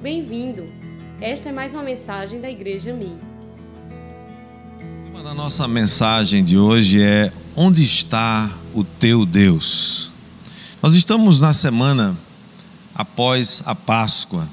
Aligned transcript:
Bem-vindo! 0.00 0.64
Esta 1.20 1.48
é 1.48 1.52
mais 1.52 1.74
uma 1.74 1.82
mensagem 1.82 2.40
da 2.40 2.48
Igreja 2.48 2.92
Mi. 2.94 3.18
O 4.76 5.04
tema 5.04 5.24
da 5.24 5.34
nossa 5.34 5.66
mensagem 5.66 6.44
de 6.44 6.56
hoje 6.56 7.02
é 7.02 7.32
Onde 7.56 7.82
está 7.82 8.48
o 8.72 8.84
teu 8.84 9.26
Deus? 9.26 10.12
Nós 10.80 10.94
estamos 10.94 11.40
na 11.40 11.52
semana 11.52 12.16
após 12.94 13.60
a 13.66 13.74
Páscoa. 13.74 14.48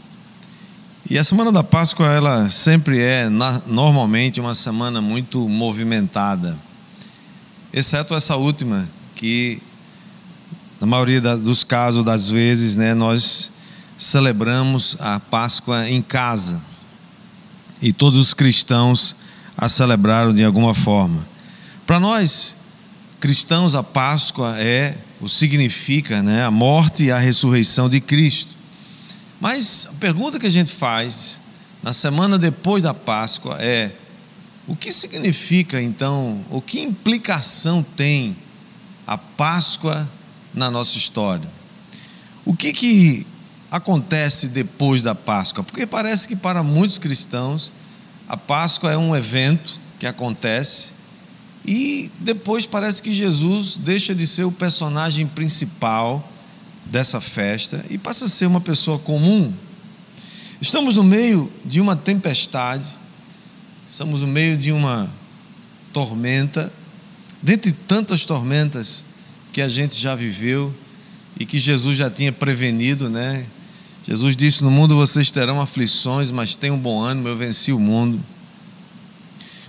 E 1.07 1.15
a 1.15 1.23
semana 1.23 1.51
da 1.51 1.63
Páscoa, 1.63 2.07
ela 2.07 2.49
sempre 2.49 2.99
é 2.99 3.29
normalmente 3.67 4.41
uma 4.41 4.55
semana 4.55 4.99
muito 4.99 5.47
movimentada. 5.47 6.57
Exceto 7.71 8.15
essa 8.15 8.35
última, 8.35 8.89
que 9.13 9.61
na 10.81 10.87
maioria 10.87 11.21
dos 11.21 11.63
casos, 11.63 12.03
das 12.03 12.31
vezes, 12.31 12.75
né, 12.75 12.95
nós 12.95 13.51
celebramos 13.97 14.97
a 14.99 15.19
Páscoa 15.19 15.89
em 15.89 16.01
casa. 16.01 16.61
E 17.81 17.93
todos 17.93 18.19
os 18.19 18.33
cristãos 18.33 19.15
a 19.57 19.69
celebraram 19.69 20.33
de 20.33 20.43
alguma 20.43 20.73
forma. 20.73 21.25
Para 21.85 21.99
nós, 21.99 22.55
cristãos, 23.19 23.75
a 23.75 23.83
Páscoa 23.83 24.55
é 24.59 24.97
o 25.21 25.29
significa, 25.29 26.21
né, 26.21 26.43
a 26.43 26.51
morte 26.51 27.05
e 27.05 27.11
a 27.11 27.17
ressurreição 27.17 27.89
de 27.89 28.01
Cristo. 28.01 28.55
Mas 29.39 29.87
a 29.89 29.93
pergunta 29.93 30.39
que 30.39 30.45
a 30.45 30.51
gente 30.51 30.71
faz 30.71 31.41
na 31.81 31.93
semana 31.93 32.37
depois 32.37 32.83
da 32.83 32.93
Páscoa 32.93 33.57
é: 33.59 33.91
o 34.67 34.75
que 34.75 34.91
significa 34.91 35.81
então, 35.81 36.43
o 36.49 36.61
que 36.61 36.81
implicação 36.81 37.83
tem 37.83 38.35
a 39.05 39.17
Páscoa 39.17 40.09
na 40.53 40.71
nossa 40.71 40.97
história? 40.97 41.49
O 42.43 42.55
que 42.55 42.73
que 42.73 43.25
acontece 43.69 44.47
depois 44.47 45.03
da 45.03 45.15
Páscoa? 45.15 45.63
Porque 45.63 45.85
parece 45.85 46.27
que 46.27 46.35
para 46.35 46.63
muitos 46.63 46.97
cristãos 46.97 47.71
a 48.27 48.37
Páscoa 48.37 48.91
é 48.91 48.97
um 48.97 49.15
evento 49.15 49.79
que 49.99 50.07
acontece 50.07 50.93
e 51.65 52.11
depois 52.19 52.65
parece 52.65 53.01
que 53.01 53.11
Jesus 53.11 53.77
deixa 53.77 54.13
de 54.13 54.27
ser 54.27 54.43
o 54.43 54.51
personagem 54.51 55.25
principal 55.25 56.31
dessa 56.85 57.19
festa 57.19 57.83
e 57.89 57.97
passa 57.97 58.25
a 58.25 58.29
ser 58.29 58.45
uma 58.45 58.61
pessoa 58.61 58.99
comum. 58.99 59.53
Estamos 60.61 60.95
no 60.95 61.03
meio 61.03 61.51
de 61.65 61.81
uma 61.81 61.95
tempestade, 61.95 62.85
estamos 63.85 64.21
no 64.21 64.27
meio 64.27 64.57
de 64.57 64.71
uma 64.71 65.11
tormenta, 65.91 66.71
dentre 67.41 67.71
tantas 67.71 68.25
tormentas 68.25 69.05
que 69.51 69.61
a 69.61 69.69
gente 69.69 69.99
já 69.99 70.15
viveu 70.15 70.73
e 71.39 71.45
que 71.45 71.57
Jesus 71.57 71.97
já 71.97 72.09
tinha 72.09 72.31
prevenido, 72.31 73.09
né? 73.09 73.45
Jesus 74.07 74.35
disse: 74.35 74.63
No 74.63 74.69
mundo 74.69 74.95
vocês 74.95 75.31
terão 75.31 75.59
aflições, 75.59 76.29
mas 76.29 76.55
tenham 76.55 76.77
bom 76.77 77.01
ânimo, 77.01 77.27
eu 77.27 77.35
venci 77.35 77.71
o 77.71 77.79
mundo. 77.79 78.23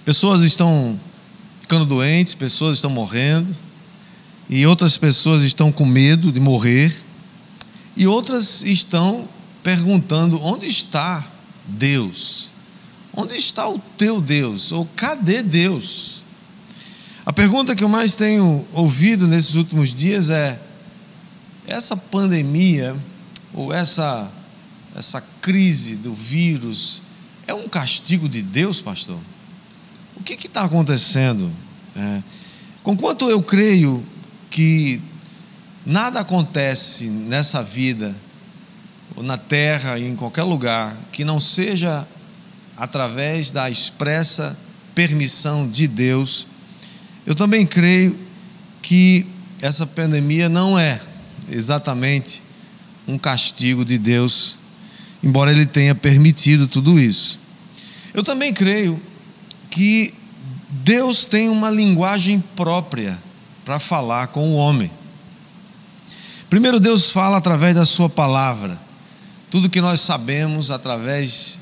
Pessoas 0.05 0.43
estão 0.43 1.01
ficando 1.61 1.87
doentes, 1.87 2.35
pessoas 2.35 2.79
estão 2.79 2.91
morrendo, 2.91 3.57
e 4.49 4.67
outras 4.67 4.99
pessoas 4.99 5.43
estão 5.43 5.73
com 5.73 5.87
medo 5.87 6.31
de 6.31 6.39
morrer, 6.39 6.95
e 7.97 8.07
outras 8.07 8.63
estão 8.63 9.27
perguntando: 9.63 10.41
onde 10.43 10.67
está 10.67 11.27
Deus? 11.67 12.53
Onde 13.15 13.35
está 13.35 13.67
o 13.67 13.79
teu 13.97 14.21
Deus? 14.21 14.71
Ou 14.71 14.87
cadê 14.95 15.43
Deus? 15.43 16.23
A 17.25 17.33
pergunta 17.33 17.75
que 17.75 17.83
eu 17.83 17.89
mais 17.89 18.15
tenho 18.15 18.67
ouvido 18.75 19.27
nesses 19.27 19.55
últimos 19.55 19.95
dias 19.95 20.29
é: 20.29 20.61
essa 21.67 21.97
pandemia 21.97 22.95
ou 23.57 23.73
essa, 23.73 24.31
essa 24.95 25.21
crise 25.41 25.97
do 25.97 26.15
vírus 26.15 27.03
é 27.47 27.55
um 27.55 27.67
castigo 27.67 28.29
de 28.29 28.43
Deus, 28.43 28.83
pastor? 28.83 29.19
O 30.15 30.23
que 30.23 30.35
está 30.35 30.63
acontecendo? 30.63 31.51
É, 31.97 32.23
conquanto 32.83 33.31
eu 33.31 33.43
creio 33.43 34.05
que 34.51 35.01
nada 35.85 36.21
acontece 36.21 37.07
nessa 37.07 37.63
vida, 37.63 38.15
ou 39.15 39.23
na 39.23 39.39
terra, 39.39 39.99
e 39.99 40.07
em 40.07 40.15
qualquer 40.15 40.43
lugar, 40.43 40.95
que 41.11 41.25
não 41.25 41.41
seja 41.41 42.07
através 42.77 43.51
da 43.51 43.71
expressa 43.71 44.57
permissão 44.95 45.67
de 45.67 45.89
Deus, 45.89 46.47
eu 47.25 47.35
também 47.35 47.67
creio 47.67 48.19
que 48.83 49.27
essa 49.63 49.87
pandemia 49.87 50.49
não 50.49 50.79
é 50.79 51.01
exatamente 51.49 52.43
um 53.07 53.17
castigo 53.19 53.85
de 53.85 53.99
Deus, 53.99 54.59
embora 55.23 55.53
Ele 55.53 55.67
tenha 55.67 55.95
permitido 55.95 56.67
tudo 56.67 56.99
isso. 56.99 57.39
Eu 58.13 58.23
também 58.23 58.53
creio 58.53 59.01
que 59.71 60.13
Deus 60.69 61.25
tem 61.25 61.49
uma 61.49 61.71
linguagem 61.71 62.43
própria 62.55 63.19
para 63.65 63.79
falar 63.79 64.29
com 64.29 64.51
o 64.51 64.57
homem. 64.57 64.91
Primeiro, 66.49 66.81
Deus 66.81 67.11
fala 67.11 67.37
através 67.37 67.75
da 67.75 67.85
Sua 67.85 68.09
palavra. 68.09 68.79
Tudo 69.51 69.71
que 69.71 69.81
nós 69.81 70.01
sabemos 70.01 70.71
através, 70.71 71.61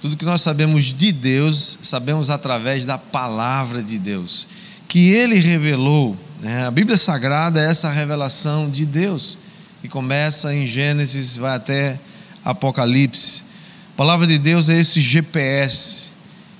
tudo 0.00 0.16
que 0.16 0.24
nós 0.24 0.42
sabemos 0.42 0.94
de 0.94 1.12
Deus, 1.12 1.78
sabemos 1.82 2.30
através 2.30 2.84
da 2.84 2.98
palavra 2.98 3.82
de 3.82 3.98
Deus, 3.98 4.46
que 4.88 5.10
Ele 5.10 5.36
revelou. 5.36 6.16
Né? 6.40 6.66
A 6.66 6.70
Bíblia 6.70 6.96
Sagrada 6.96 7.60
é 7.60 7.70
essa 7.70 7.90
revelação 7.90 8.68
de 8.68 8.86
Deus 8.86 9.38
que 9.84 9.88
começa 9.90 10.54
em 10.54 10.64
Gênesis, 10.64 11.36
vai 11.36 11.56
até 11.56 12.00
Apocalipse. 12.42 13.44
A 13.92 13.96
palavra 13.98 14.26
de 14.26 14.38
Deus 14.38 14.70
é 14.70 14.80
esse 14.80 14.98
GPS 14.98 16.10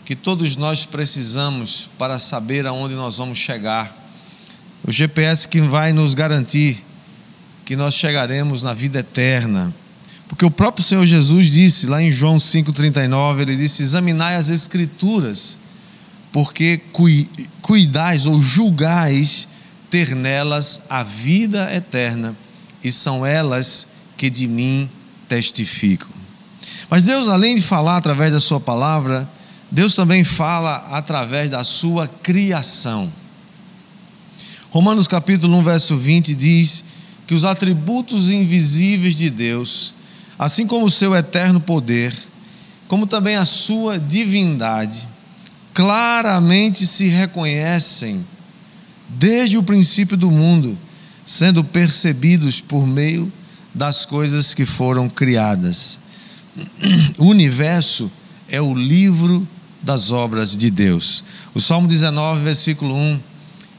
que 0.05 0.15
todos 0.15 0.57
nós 0.57 0.85
precisamos 0.85 1.89
para 1.97 2.19
saber 2.19 2.67
aonde 2.67 2.95
nós 2.95 3.17
vamos 3.17 3.39
chegar. 3.39 4.13
O 4.87 4.93
GPS 4.93 5.49
que 5.49 5.59
vai 5.63 5.91
nos 5.91 6.13
garantir 6.13 6.85
que 7.65 7.75
nós 7.75 7.95
chegaremos 7.95 8.63
na 8.63 8.75
vida 8.75 8.99
eterna. 8.99 9.75
Porque 10.29 10.45
o 10.45 10.51
próprio 10.51 10.85
Senhor 10.85 11.07
Jesus 11.07 11.47
disse 11.47 11.87
lá 11.87 12.03
em 12.03 12.13
João 12.13 12.37
5,39, 12.37 13.41
ele 13.41 13.57
disse: 13.57 13.83
Examinai 13.83 14.35
as 14.35 14.51
Escrituras, 14.51 15.57
porque 16.31 16.79
cuidais 17.63 18.27
ou 18.27 18.39
julgais 18.39 19.49
ter 19.89 20.15
nelas 20.15 20.83
a 20.91 21.03
vida 21.03 21.75
eterna 21.75 22.37
e 22.85 22.93
são 22.93 23.25
elas 23.25 23.87
que 24.17 24.29
de 24.29 24.47
mim 24.47 24.91
testificam. 25.27 26.11
Mas 26.91 27.05
Deus, 27.05 27.29
além 27.29 27.57
de 27.57 27.63
falar 27.63 27.97
através 27.97 28.33
da 28.33 28.39
Sua 28.39 28.61
palavra, 28.61 29.29
Deus 29.71 29.97
também 29.97 30.23
fala 30.23 30.77
através 30.91 31.51
da 31.51 31.65
Sua 31.65 32.07
criação. 32.07 33.11
Romanos 34.71 35.09
capítulo 35.09 35.57
1, 35.59 35.63
verso 35.63 35.97
20 35.97 36.35
diz 36.35 36.85
que 37.27 37.35
os 37.35 37.45
atributos 37.45 38.31
invisíveis 38.31 39.17
de 39.17 39.31
Deus, 39.31 39.95
assim 40.39 40.67
como 40.67 40.87
o 40.87 40.91
seu 40.91 41.15
eterno 41.15 41.61
poder, 41.61 42.15
como 42.87 43.07
também 43.07 43.37
a 43.37 43.47
sua 43.47 43.99
divindade, 43.99 45.09
claramente 45.73 46.87
se 46.87 47.07
reconhecem 47.07 48.27
desde 49.09 49.57
o 49.57 49.63
princípio 49.63 50.17
do 50.17 50.31
mundo 50.31 50.79
sendo 51.25 51.65
percebidos 51.65 52.61
por 52.61 52.87
meio 52.87 53.33
das 53.75 54.05
coisas 54.05 54.55
que 54.55 54.65
foram 54.65 55.09
criadas. 55.09 55.99
O 57.19 57.27
universo 57.27 58.11
é 58.49 58.61
o 58.61 58.75
livro 58.75 59.47
das 59.83 60.13
obras 60.13 60.57
de 60.57 60.71
Deus. 60.71 61.25
O 61.55 61.61
Salmo 61.61 61.89
19, 61.89 62.45
versículo 62.45 62.95
1 62.95 63.21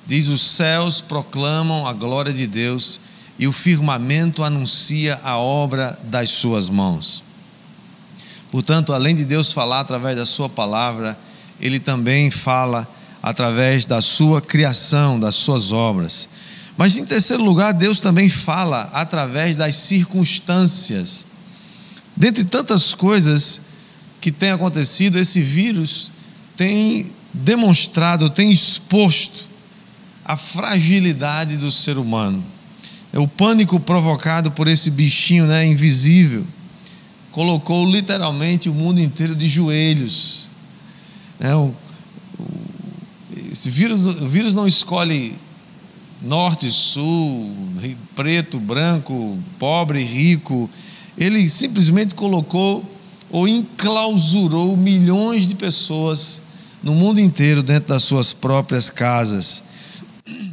diz: 0.06 0.28
Os 0.28 0.41
céus 0.41 1.01
proclamam 1.01 1.88
a 1.88 1.94
glória 1.94 2.33
de 2.33 2.45
Deus 2.47 3.00
e 3.38 3.47
o 3.47 3.51
firmamento 3.51 4.44
anuncia 4.44 5.19
a 5.23 5.38
obra 5.38 5.97
das 6.03 6.30
suas 6.30 6.69
mãos. 6.69 7.24
Portanto, 8.51 8.94
além 8.94 9.15
de 9.15 9.25
Deus 9.25 9.51
falar 9.51 9.81
através 9.81 10.15
da 10.15 10.25
Sua 10.25 10.48
palavra, 10.48 11.18
Ele 11.59 11.80
também 11.80 12.31
fala 12.31 12.88
através 13.21 13.86
da 13.86 14.00
Sua 14.01 14.41
criação, 14.41 15.19
das 15.19 15.36
Suas 15.36 15.71
obras. 15.71 16.30
Mas 16.77 16.98
em 16.98 17.06
terceiro 17.06 17.44
lugar, 17.44 17.74
Deus 17.74 18.00
também 18.00 18.27
fala 18.30 18.89
através 18.94 19.56
das 19.56 19.75
circunstâncias. 19.75 21.25
Dentre 22.16 22.44
tantas 22.44 22.94
coisas 22.94 23.62
que 24.19 24.31
têm 24.31 24.51
acontecido, 24.51 25.18
esse 25.18 25.42
vírus 25.42 26.12
tem 26.57 27.12
demonstrado, 27.33 28.30
tem 28.30 28.51
exposto 28.51 29.50
a 30.24 30.36
fragilidade 30.36 31.57
do 31.57 31.72
ser 31.72 31.98
humano. 31.98 32.44
É 33.13 33.19
o 33.19 33.27
pânico 33.27 33.80
provocado 33.80 34.51
por 34.51 34.68
esse 34.68 34.89
bichinho 34.89 35.45
né, 35.45 35.66
invisível 35.66 36.45
colocou 37.36 37.86
literalmente 37.86 38.69
o 38.69 38.74
mundo 38.74 39.01
inteiro 39.01 39.36
de 39.36 39.45
joelhos. 39.50 40.48
É, 41.38 41.54
o, 41.54 41.74
o, 42.39 42.45
esse 43.51 43.69
vírus, 43.69 44.00
o 44.06 44.25
vírus 44.25 44.54
não 44.54 44.66
escolhe 44.66 45.36
norte, 46.21 46.69
sul, 46.69 47.53
preto, 48.15 48.59
branco, 48.59 49.38
pobre, 49.59 50.03
rico. 50.03 50.69
Ele 51.17 51.50
simplesmente 51.50 52.15
colocou 52.15 52.83
ou 53.29 53.47
enclausurou 53.47 54.75
milhões 54.77 55.47
de 55.47 55.56
pessoas 55.56 56.41
no 56.81 56.94
mundo 56.94 57.19
inteiro 57.19 57.63
dentro 57.63 57.89
das 57.89 58.03
suas 58.03 58.33
próprias 58.33 58.89
casas. 58.89 59.63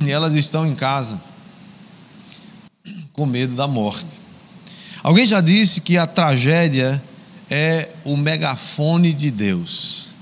E 0.05 0.11
elas 0.11 0.35
estão 0.35 0.67
em 0.67 0.75
casa 0.75 1.21
com 3.13 3.27
medo 3.27 3.55
da 3.55 3.69
morte. 3.69 4.21
Alguém 5.03 5.27
já 5.27 5.41
disse 5.41 5.81
que 5.81 5.97
a 5.97 6.07
tragédia 6.07 7.03
é 7.51 7.91
o 8.05 8.17
megafone 8.17 9.13
de 9.13 9.31
Deus. 9.31 10.17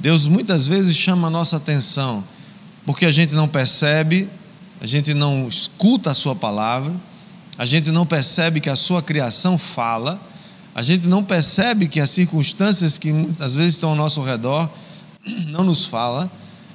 Deus 0.00 0.26
muitas 0.26 0.66
vezes 0.66 0.96
chama 0.96 1.28
a 1.28 1.30
nossa 1.30 1.56
atenção 1.56 2.24
porque 2.84 3.06
a 3.06 3.10
gente 3.10 3.34
não 3.34 3.48
percebe, 3.48 4.28
a 4.84 4.86
gente 4.86 5.14
não 5.14 5.48
escuta 5.48 6.10
a 6.10 6.14
Sua 6.14 6.36
palavra, 6.36 6.94
a 7.56 7.64
gente 7.64 7.90
não 7.90 8.04
percebe 8.04 8.60
que 8.60 8.68
a 8.68 8.76
Sua 8.76 9.00
criação 9.00 9.56
fala, 9.56 10.20
a 10.74 10.82
gente 10.82 11.06
não 11.06 11.24
percebe 11.24 11.88
que 11.88 12.00
as 12.00 12.10
circunstâncias 12.10 12.98
que 12.98 13.10
muitas 13.10 13.56
vezes 13.56 13.76
estão 13.76 13.88
ao 13.88 13.96
nosso 13.96 14.20
redor 14.20 14.68
não 15.48 15.64
nos 15.64 15.86
fala. 15.86 16.30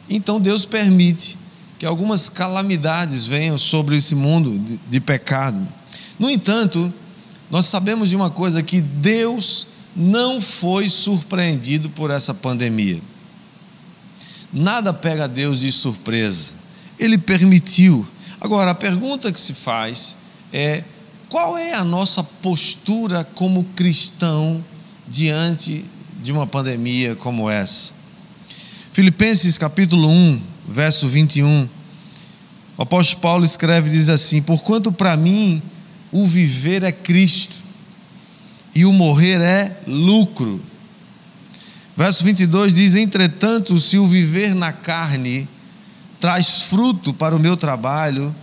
Então 0.10 0.42
Deus 0.42 0.66
permite 0.66 1.38
que 1.78 1.86
algumas 1.86 2.30
calamidades 2.30 3.28
venham 3.28 3.60
sobre 3.60 3.98
esse 3.98 4.16
mundo 4.16 4.58
de, 4.58 4.78
de 4.78 5.00
pecado. 5.00 5.62
No 6.18 6.32
entanto, 6.32 6.92
nós 7.52 7.68
sabemos 7.68 8.10
de 8.10 8.16
uma 8.16 8.32
coisa 8.32 8.64
que 8.64 8.82
Deus 8.82 9.68
não 9.96 10.42
foi 10.42 10.90
surpreendido 10.90 11.92
por 11.92 12.10
essa 12.10 12.34
pandemia. 12.34 13.00
Nada 14.52 14.92
pega 14.96 15.28
Deus 15.28 15.60
de 15.60 15.72
surpresa. 15.72 16.58
Ele 17.00 17.18
permitiu. 17.18 18.06
Agora, 18.42 18.72
a 18.72 18.76
pergunta 18.76 19.32
que 19.32 19.40
se 19.40 19.54
faz 19.54 20.18
é: 20.52 20.84
qual 21.30 21.58
é 21.58 21.74
a 21.74 21.84
nossa 21.84 22.24
postura 22.24 23.24
como 23.24 23.64
cristão 23.76 24.64
diante 25.08 25.86
de 26.22 26.32
uma 26.32 26.46
pandemia 26.46 27.16
como 27.16 27.50
essa? 27.50 27.94
Filipenses 28.92 29.58
capítulo 29.58 30.10
1, 30.10 30.42
verso 30.68 31.08
21. 31.08 31.70
O 32.78 32.82
apóstolo 32.82 33.22
Paulo 33.22 33.46
escreve 33.46 33.90
e 33.90 33.92
diz 33.94 34.10
assim: 34.10 34.42
Porquanto 34.42 34.92
para 34.92 35.16
mim 35.16 35.62
o 36.12 36.26
viver 36.26 36.84
é 36.84 36.92
Cristo 36.92 37.64
e 38.74 38.86
o 38.86 38.92
morrer 38.92 39.42
é 39.42 39.82
lucro. 39.88 40.62
Verso 41.96 42.24
22 42.24 42.74
diz: 42.74 42.96
Entretanto, 42.96 43.78
se 43.78 43.98
o 43.98 44.08
viver 44.08 44.56
na 44.56 44.72
carne 44.72 45.48
traz 46.20 46.64
fruto 46.64 47.14
para 47.14 47.36
o 47.36 47.40
meu 47.40 47.56
trabalho, 47.56 48.36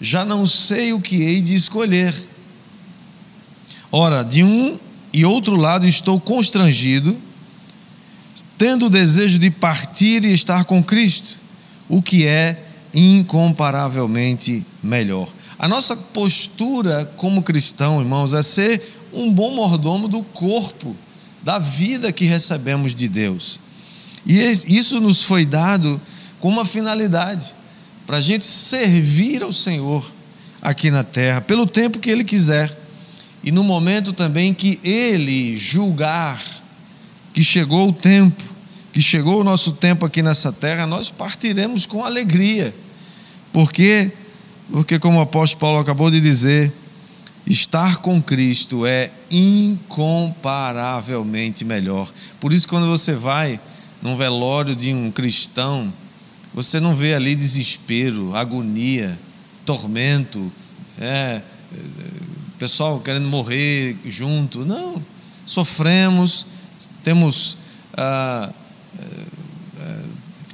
já 0.00 0.24
não 0.24 0.46
sei 0.46 0.92
o 0.92 1.00
que 1.00 1.16
hei 1.22 1.40
de 1.40 1.54
escolher. 1.54 2.14
Ora, 3.90 4.22
de 4.22 4.42
um 4.42 4.78
e 5.12 5.24
outro 5.24 5.56
lado 5.56 5.86
estou 5.86 6.20
constrangido, 6.20 7.16
tendo 8.56 8.86
o 8.86 8.90
desejo 8.90 9.38
de 9.38 9.50
partir 9.50 10.24
e 10.24 10.32
estar 10.32 10.64
com 10.64 10.82
Cristo, 10.82 11.38
o 11.88 12.02
que 12.02 12.26
é 12.26 12.64
incomparavelmente 12.94 14.64
melhor. 14.82 15.28
A 15.58 15.68
nossa 15.68 15.96
postura 15.96 17.04
como 17.16 17.42
cristão, 17.42 18.00
irmãos, 18.00 18.32
é 18.32 18.42
ser 18.42 18.96
um 19.12 19.32
bom 19.32 19.54
mordomo 19.54 20.06
do 20.08 20.22
corpo 20.22 20.94
da 21.42 21.58
vida 21.58 22.12
que 22.12 22.24
recebemos 22.24 22.94
de 22.94 23.08
Deus. 23.08 23.60
E 24.26 24.38
isso 24.38 25.00
nos 25.00 25.22
foi 25.22 25.46
dado 25.46 26.00
com 26.40 26.48
uma 26.48 26.64
finalidade, 26.64 27.54
para 28.06 28.18
a 28.18 28.20
gente 28.20 28.44
servir 28.44 29.42
ao 29.42 29.52
Senhor 29.52 30.12
aqui 30.60 30.90
na 30.90 31.04
terra, 31.04 31.40
pelo 31.40 31.66
tempo 31.66 31.98
que 31.98 32.10
Ele 32.10 32.24
quiser, 32.24 32.76
e 33.42 33.52
no 33.52 33.62
momento 33.62 34.12
também 34.12 34.52
que 34.52 34.80
Ele 34.82 35.56
julgar 35.56 36.42
que 37.32 37.44
chegou 37.44 37.88
o 37.88 37.92
tempo, 37.92 38.42
que 38.92 39.00
chegou 39.00 39.40
o 39.40 39.44
nosso 39.44 39.72
tempo 39.72 40.04
aqui 40.04 40.22
nessa 40.22 40.52
terra, 40.52 40.86
nós 40.86 41.10
partiremos 41.10 41.86
com 41.86 42.04
alegria, 42.04 42.74
porque, 43.52 44.10
porque 44.72 44.98
como 44.98 45.18
o 45.18 45.22
apóstolo 45.22 45.60
Paulo 45.60 45.78
acabou 45.78 46.10
de 46.10 46.20
dizer, 46.20 46.72
Estar 47.48 47.98
com 47.98 48.20
Cristo 48.20 48.84
é 48.84 49.12
incomparavelmente 49.30 51.64
melhor. 51.64 52.12
Por 52.38 52.52
isso, 52.52 52.68
quando 52.68 52.86
você 52.86 53.14
vai 53.14 53.58
num 54.02 54.14
velório 54.16 54.76
de 54.76 54.92
um 54.92 55.10
cristão, 55.10 55.90
você 56.58 56.80
não 56.80 56.92
vê 56.92 57.14
ali 57.14 57.36
desespero, 57.36 58.34
agonia, 58.34 59.16
tormento, 59.64 60.52
é, 60.98 61.40
pessoal 62.58 62.98
querendo 62.98 63.28
morrer 63.28 63.96
junto. 64.04 64.64
Não. 64.64 65.00
Sofremos, 65.46 66.44
temos. 67.04 67.56
Ah, 67.96 68.52
ah, 68.98 70.02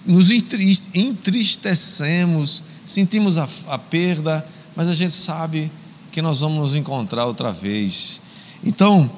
nos 0.05 0.31
entristecemos, 0.31 2.63
sentimos 2.85 3.39
a, 3.39 3.49
a 3.69 3.79
perda, 3.79 4.47
mas 4.77 4.89
a 4.89 4.93
gente 4.93 5.15
sabe 5.15 5.73
que 6.13 6.21
nós 6.21 6.41
vamos 6.41 6.59
nos 6.59 6.77
encontrar 6.77 7.25
outra 7.25 7.51
vez. 7.51 8.21
Então, 8.63 9.11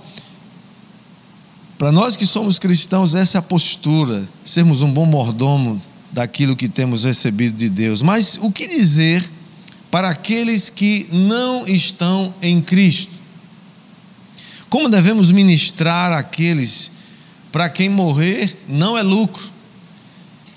para 1.76 1.90
nós 1.90 2.16
que 2.16 2.24
somos 2.24 2.60
cristãos, 2.60 3.16
essa 3.16 3.38
é 3.38 3.40
a 3.40 3.42
postura, 3.42 4.28
sermos 4.44 4.82
um 4.82 4.92
bom 4.92 5.04
mordomo 5.04 5.80
daquilo 6.16 6.56
que 6.56 6.66
temos 6.66 7.04
recebido 7.04 7.58
de 7.58 7.68
Deus. 7.68 8.00
Mas 8.00 8.38
o 8.40 8.50
que 8.50 8.66
dizer 8.66 9.30
para 9.90 10.08
aqueles 10.08 10.70
que 10.70 11.06
não 11.12 11.66
estão 11.66 12.34
em 12.40 12.58
Cristo? 12.62 13.12
Como 14.70 14.88
devemos 14.88 15.30
ministrar 15.30 16.12
aqueles 16.12 16.90
para 17.52 17.68
quem 17.68 17.90
morrer 17.90 18.56
não 18.66 18.96
é 18.96 19.02
lucro, 19.02 19.52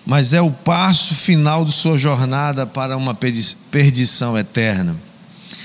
mas 0.06 0.32
é 0.32 0.40
o 0.40 0.50
passo 0.50 1.14
final 1.14 1.66
de 1.66 1.74
sua 1.74 1.98
jornada 1.98 2.66
para 2.66 2.96
uma 2.96 3.14
perdição 3.14 4.38
eterna? 4.38 4.96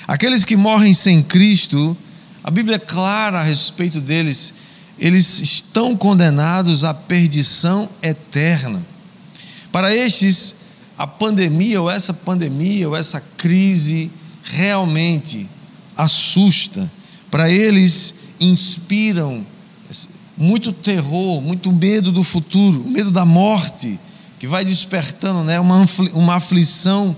Aqueles 0.09 0.45
que 0.45 0.57
morrem 0.57 0.93
sem 0.93 1.23
Cristo, 1.23 1.97
a 2.43 2.51
Bíblia 2.51 2.77
é 2.77 2.81
clara 2.81 3.39
a 3.39 3.45
respeito 3.45 4.01
deles, 4.01 4.55
eles 4.99 5.39
estão 5.39 5.97
condenados 5.97 6.83
à 6.83 6.93
perdição 6.93 7.89
eterna. 8.03 8.85
Para 9.75 9.93
estes, 9.93 10.55
a 10.97 11.05
pandemia, 11.05 11.83
ou 11.83 11.91
essa 11.91 12.15
pandemia, 12.15 12.89
ou 12.89 12.95
essa 12.95 13.21
crise, 13.21 14.09
realmente 14.45 15.51
assusta. 15.97 16.89
Para 17.29 17.51
eles, 17.51 18.15
inspiram 18.39 19.45
muito 20.37 20.73
terror, 20.73 21.41
muito 21.41 21.73
medo 21.73 22.13
do 22.13 22.23
futuro, 22.23 22.85
medo 22.85 23.11
da 23.11 23.25
morte, 23.25 23.99
que 24.39 24.47
vai 24.47 24.65
despertando 24.65 25.43
né, 25.43 25.59
uma, 25.59 25.85
uma 26.15 26.37
aflição 26.37 27.17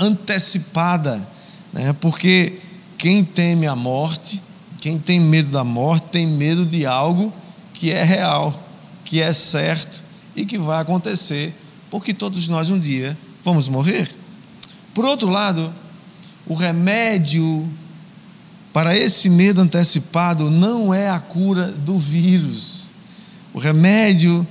antecipada 0.00 1.28
né? 1.72 1.92
porque 2.00 2.58
quem 2.96 3.24
teme 3.24 3.66
a 3.66 3.76
morte, 3.76 4.42
quem 4.80 4.98
tem 4.98 5.20
medo 5.20 5.50
da 5.50 5.64
morte, 5.64 6.08
tem 6.10 6.26
medo 6.26 6.66
de 6.66 6.86
algo 6.86 7.32
que 7.72 7.92
é 7.92 8.02
real, 8.02 8.68
que 9.04 9.22
é 9.22 9.32
certo 9.32 10.04
e 10.34 10.44
que 10.44 10.58
vai 10.58 10.80
acontecer, 10.80 11.54
porque 11.90 12.12
todos 12.12 12.48
nós 12.48 12.70
um 12.70 12.78
dia 12.78 13.16
vamos 13.44 13.68
morrer. 13.68 14.14
Por 14.94 15.04
outro 15.04 15.28
lado, 15.28 15.72
o 16.46 16.54
remédio 16.54 17.68
para 18.72 18.96
esse 18.96 19.28
medo 19.28 19.60
antecipado 19.60 20.50
não 20.50 20.92
é 20.92 21.08
a 21.08 21.18
cura 21.18 21.72
do 21.72 21.98
vírus. 21.98 22.92
O 23.52 23.58
remédio 23.58 24.46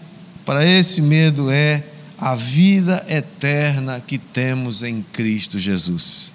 para 0.46 0.65
esse 0.65 1.01
medo 1.01 1.51
é 1.51 1.84
a 2.17 2.36
vida 2.36 3.06
eterna 3.08 4.01
que 4.06 4.17
temos 4.17 4.84
em 4.84 5.01
Cristo 5.13 5.60
Jesus. 5.60 6.34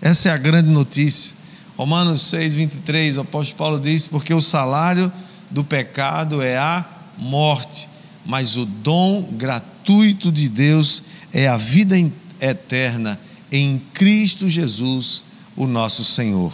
Essa 0.00 0.30
é 0.30 0.32
a 0.32 0.36
grande 0.36 0.70
notícia. 0.70 1.36
Romanos 1.76 2.22
6, 2.22 2.54
23, 2.54 3.16
o 3.16 3.20
apóstolo 3.20 3.58
Paulo 3.58 3.80
diz: 3.80 4.06
Porque 4.06 4.34
o 4.34 4.40
salário 4.40 5.12
do 5.50 5.62
pecado 5.62 6.42
é 6.42 6.58
a 6.58 6.84
morte, 7.16 7.88
mas 8.26 8.56
o 8.56 8.66
dom 8.66 9.22
gratuito 9.32 9.71
de 10.32 10.48
Deus 10.48 11.02
é 11.32 11.48
a 11.48 11.56
vida 11.56 11.96
eterna 12.40 13.18
em 13.50 13.80
Cristo 13.92 14.48
Jesus, 14.48 15.24
o 15.56 15.66
nosso 15.66 16.04
Senhor. 16.04 16.52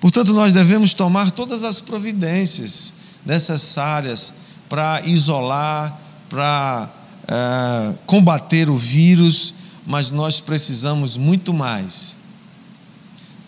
Portanto, 0.00 0.34
nós 0.34 0.52
devemos 0.52 0.92
tomar 0.92 1.30
todas 1.30 1.64
as 1.64 1.80
providências 1.80 2.92
necessárias 3.24 4.34
para 4.68 5.00
isolar, 5.06 5.98
para 6.28 6.92
é, 7.26 7.94
combater 8.04 8.68
o 8.68 8.76
vírus, 8.76 9.54
mas 9.86 10.10
nós 10.10 10.40
precisamos 10.40 11.16
muito 11.16 11.54
mais 11.54 12.16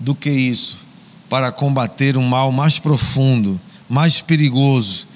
do 0.01 0.15
que 0.15 0.31
isso 0.31 0.87
para 1.29 1.51
combater 1.51 2.17
um 2.17 2.27
mal 2.27 2.53
mais 2.53 2.79
profundo, 2.79 3.61
mais 3.89 4.21
perigoso, 4.21 5.07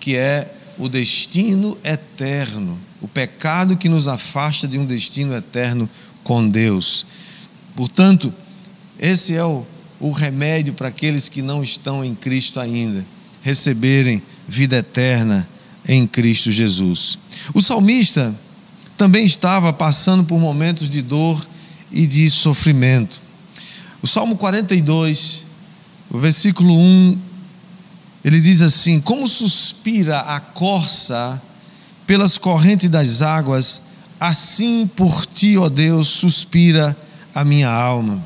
que 0.00 0.16
é 0.16 0.54
o 0.78 0.88
destino 0.88 1.76
eterno, 1.82 2.78
o 3.00 3.08
pecado 3.08 3.76
que 3.76 3.88
nos 3.88 4.06
afasta 4.06 4.68
de 4.68 4.78
um 4.78 4.86
destino 4.86 5.34
eterno 5.34 5.88
com 6.22 6.48
Deus. 6.48 7.04
Portanto, 7.74 8.32
esse 8.98 9.34
é 9.34 9.44
o, 9.44 9.66
o 9.98 10.10
remédio 10.10 10.74
para 10.74 10.88
aqueles 10.88 11.28
que 11.28 11.42
não 11.42 11.62
estão 11.62 12.04
em 12.04 12.14
Cristo 12.14 12.60
ainda. 12.60 13.04
receberem 13.42 14.22
vida 14.46 14.76
eterna 14.76 15.48
em 15.86 16.06
Cristo 16.06 16.50
Jesus. 16.50 17.18
O 17.54 17.62
salmista 17.62 18.34
também 18.96 19.24
estava 19.24 19.72
passando 19.72 20.24
por 20.24 20.38
momentos 20.38 20.90
de 20.90 21.00
dor 21.02 21.46
e 21.90 22.06
de 22.06 22.28
sofrimento. 22.28 23.22
O 24.02 24.06
Salmo 24.06 24.36
42, 24.36 25.46
o 26.10 26.18
versículo 26.18 26.74
1, 26.74 27.18
ele 28.24 28.40
diz 28.40 28.62
assim: 28.62 29.00
Como 29.00 29.28
suspira 29.28 30.20
a 30.20 30.40
corça 30.40 31.40
pelas 32.06 32.38
correntes 32.38 32.88
das 32.88 33.22
águas, 33.22 33.82
assim 34.18 34.86
por 34.86 35.26
ti, 35.26 35.56
ó 35.56 35.68
Deus, 35.68 36.08
suspira 36.08 36.96
a 37.34 37.44
minha 37.44 37.70
alma. 37.70 38.24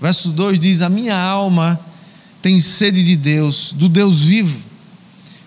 Verso 0.00 0.30
2 0.30 0.58
diz: 0.58 0.80
A 0.80 0.88
minha 0.88 1.16
alma 1.16 1.78
tem 2.40 2.60
sede 2.60 3.02
de 3.02 3.16
Deus, 3.16 3.72
do 3.72 3.88
Deus 3.88 4.22
vivo. 4.22 4.66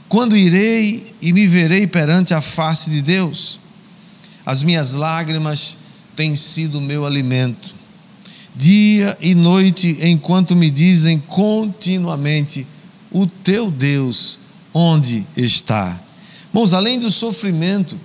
Quando 0.07 0.36
irei 0.36 1.13
e 1.21 1.31
me 1.31 1.48
verei 1.48 1.88
perante 1.88 2.33
a 2.33 2.41
face 2.41 2.89
de 2.89 3.01
Deus? 3.01 3.60
As 4.45 4.63
minhas 4.63 4.93
lágrimas 4.93 5.77
têm 6.15 6.36
sido 6.36 6.79
o 6.79 6.81
meu 6.81 7.05
alimento. 7.05 7.74
Dia 8.53 9.17
e 9.21 9.33
noite, 9.33 9.98
enquanto 10.01 10.55
me 10.55 10.69
dizem 10.69 11.17
continuamente: 11.19 12.67
O 13.12 13.27
teu 13.27 13.70
Deus, 13.70 14.39
onde 14.74 15.25
está? 15.36 16.00
Irmãos, 16.50 16.74
além 16.74 16.98
do 17.00 17.10
sofrimento 17.10 18.00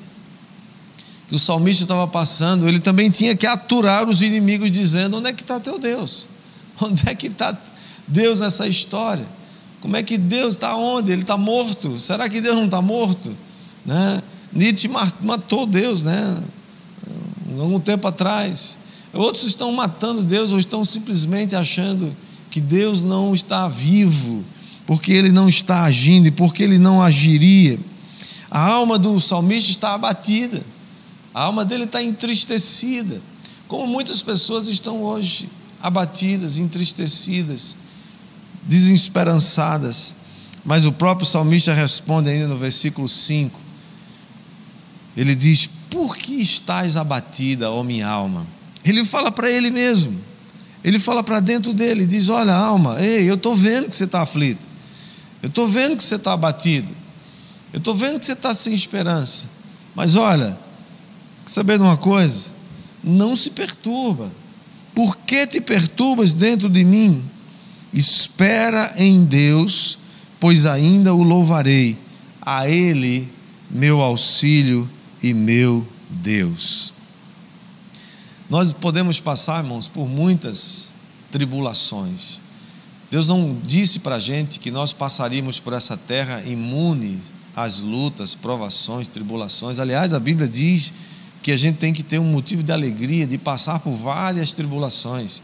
que 1.29 1.35
o 1.35 1.39
salmista 1.39 1.85
estava 1.85 2.07
passando, 2.07 2.69
ele 2.69 2.79
também 2.79 3.11
tinha 3.11 3.35
que 3.37 3.47
aturar 3.47 4.09
os 4.09 4.23
inimigos, 4.23 4.71
dizendo: 4.71 5.19
Onde 5.19 5.29
é 5.29 5.33
que 5.33 5.43
está 5.43 5.59
teu 5.61 5.79
Deus? 5.79 6.29
Onde 6.81 7.09
é 7.09 7.15
que 7.15 7.29
está 7.29 7.57
Deus 8.07 8.41
nessa 8.41 8.67
história? 8.67 9.27
Como 9.81 9.97
é 9.97 10.03
que 10.03 10.19
Deus 10.19 10.55
está 10.55 10.75
onde? 10.75 11.13
Ele 11.13 11.23
está 11.23 11.37
morto? 11.37 12.01
Será 12.01 12.29
que 12.29 12.41
Deus 12.41 12.57
não 12.57 12.65
está 12.65 12.83
morto? 12.83 13.37
Né? 13.85 14.21
Nietzsche 14.53 14.89
matou 15.21 15.67
Deus, 15.67 16.03
né? 16.03 16.37
Algum 17.59 17.79
tempo 17.79 18.09
atrás. 18.09 18.79
Outros 19.13 19.45
estão 19.45 19.71
matando 19.73 20.23
Deus 20.23 20.53
ou 20.53 20.59
estão 20.59 20.85
simplesmente 20.85 21.55
achando 21.55 22.15
que 22.51 22.61
Deus 22.61 23.03
não 23.03 23.35
está 23.35 23.69
vivo, 23.69 24.45
porque 24.87 25.13
Ele 25.13 25.33
não 25.33 25.49
está 25.49 25.85
agindo 25.85 26.29
e 26.29 26.31
porque 26.31 26.63
Ele 26.63 26.79
não 26.79 27.03
agiria. 27.03 27.79
A 28.51 28.61
alma 28.61 28.99
do 28.99 29.21
salmista 29.21 29.71
está 29.71 29.95
abatida, 29.95 30.63
a 31.35 31.43
alma 31.43 31.65
dele 31.65 31.85
está 31.85 32.03
entristecida, 32.03 33.21
como 33.67 33.87
muitas 33.87 34.23
pessoas 34.23 34.69
estão 34.69 35.03
hoje 35.03 35.49
abatidas, 35.83 36.57
entristecidas, 36.59 37.77
desesperançadas. 38.63 40.17
Mas 40.65 40.85
o 40.85 40.93
próprio 40.93 41.27
salmista 41.27 41.75
responde 41.75 42.31
ainda 42.31 42.49
no 42.49 42.57
versículo 42.57 43.09
5. 43.09 43.61
Ele 45.17 45.35
diz: 45.35 45.69
Por 45.91 46.17
que 46.17 46.35
estás 46.35 46.97
abatida, 46.97 47.71
ó 47.71 47.83
minha 47.83 48.09
alma? 48.09 48.47
Ele 48.85 49.05
fala 49.05 49.31
para 49.31 49.51
ele 49.51 49.71
mesmo. 49.71 50.19
Ele 50.83 50.99
fala 50.99 51.23
para 51.23 51.41
dentro 51.41 51.73
dele, 51.73 52.07
diz: 52.07 52.29
Olha, 52.29 52.55
alma, 52.55 53.01
ei, 53.01 53.29
eu 53.29 53.35
estou 53.35 53.55
vendo 53.55 53.89
que 53.89 53.97
você 53.97 54.05
está 54.05 54.23
aflito. 54.23 54.66
Eu 55.43 55.49
estou 55.49 55.69
vendo 55.69 55.97
que 55.97 56.05
você 56.05 56.17
está 56.17 56.33
abatido. 56.33 56.95
Eu 57.73 57.79
estou 57.79 57.95
vendo 57.95 58.19
que 58.19 58.25
você 58.25 58.33
está 58.33 58.55
sem 58.55 58.75
esperança. 58.75 59.49
Mas 59.95 60.17
olha, 60.17 60.59
de 61.79 61.83
uma 61.83 61.97
coisa? 61.97 62.51
Não 63.03 63.37
se 63.37 63.51
perturba. 63.51 64.33
Por 64.95 65.17
que 65.19 65.47
te 65.47 65.61
perturbas 65.61 66.33
dentro 66.33 66.69
de 66.69 66.85
mim? 66.85 67.23
Espera 67.93 68.95
em 68.97 69.25
Deus, 69.25 69.99
pois 70.41 70.67
ainda 70.67 71.15
o 71.15 71.23
louvarei. 71.23 71.99
A 72.41 72.69
Ele, 72.69 73.31
meu 73.71 74.01
auxílio 74.01 74.89
e 75.23 75.35
meu 75.35 75.87
Deus. 76.09 76.95
Nós 78.49 78.73
podemos 78.73 79.19
passar, 79.19 79.63
irmãos, 79.63 79.89
por 79.89 80.09
muitas 80.09 80.93
tribulações. 81.31 82.41
Deus 83.11 83.29
não 83.29 83.57
disse 83.65 84.01
para 84.01 84.17
a 84.17 84.21
gente 84.21 84.59
que 84.59 84.71
nós 84.71 84.93
passaríamos 84.93 85.61
por 85.61 85.73
essa 85.73 85.97
terra 85.97 86.43
imunes 86.47 87.37
as 87.57 87.81
lutas, 87.81 88.35
provações, 88.35 89.09
tribulações. 89.09 89.79
Aliás, 89.79 90.13
a 90.13 90.21
Bíblia 90.21 90.47
diz 90.47 90.93
que 91.43 91.51
a 91.51 91.57
gente 91.57 91.79
tem 91.79 91.91
que 91.91 92.03
ter 92.03 92.19
um 92.19 92.25
motivo 92.25 92.63
de 92.63 92.71
alegria 92.71 93.27
de 93.27 93.39
passar 93.39 93.81
por 93.81 93.93
várias 93.93 94.53
tribulações, 94.53 95.43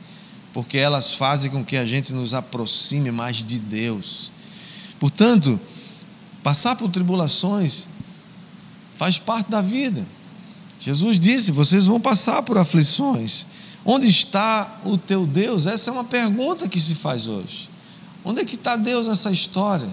porque 0.52 0.76
elas 0.76 1.14
fazem 1.14 1.50
com 1.50 1.64
que 1.64 1.74
a 1.74 1.86
gente 1.86 2.12
nos 2.12 2.34
aproxime 2.34 3.10
mais 3.10 3.42
de 3.42 3.58
Deus. 3.58 4.30
Portanto, 5.00 5.58
passar 6.42 6.76
por 6.76 6.90
tribulações 6.90 7.88
faz 8.94 9.16
parte 9.16 9.50
da 9.50 9.62
vida. 9.62 10.06
Jesus 10.78 11.18
disse: 11.18 11.50
vocês 11.50 11.86
vão 11.86 11.98
passar 11.98 12.42
por 12.42 12.58
aflições. 12.58 13.46
Onde 13.84 14.08
está 14.08 14.80
o 14.84 14.96
teu 14.96 15.26
Deus? 15.26 15.66
Essa 15.66 15.90
é 15.90 15.92
uma 15.92 16.04
pergunta 16.04 16.68
que 16.68 16.78
se 16.78 16.94
faz 16.94 17.26
hoje. 17.26 17.68
Onde 18.24 18.40
é 18.40 18.44
que 18.44 18.54
está 18.54 18.76
Deus 18.76 19.08
nessa 19.08 19.30
história? 19.30 19.88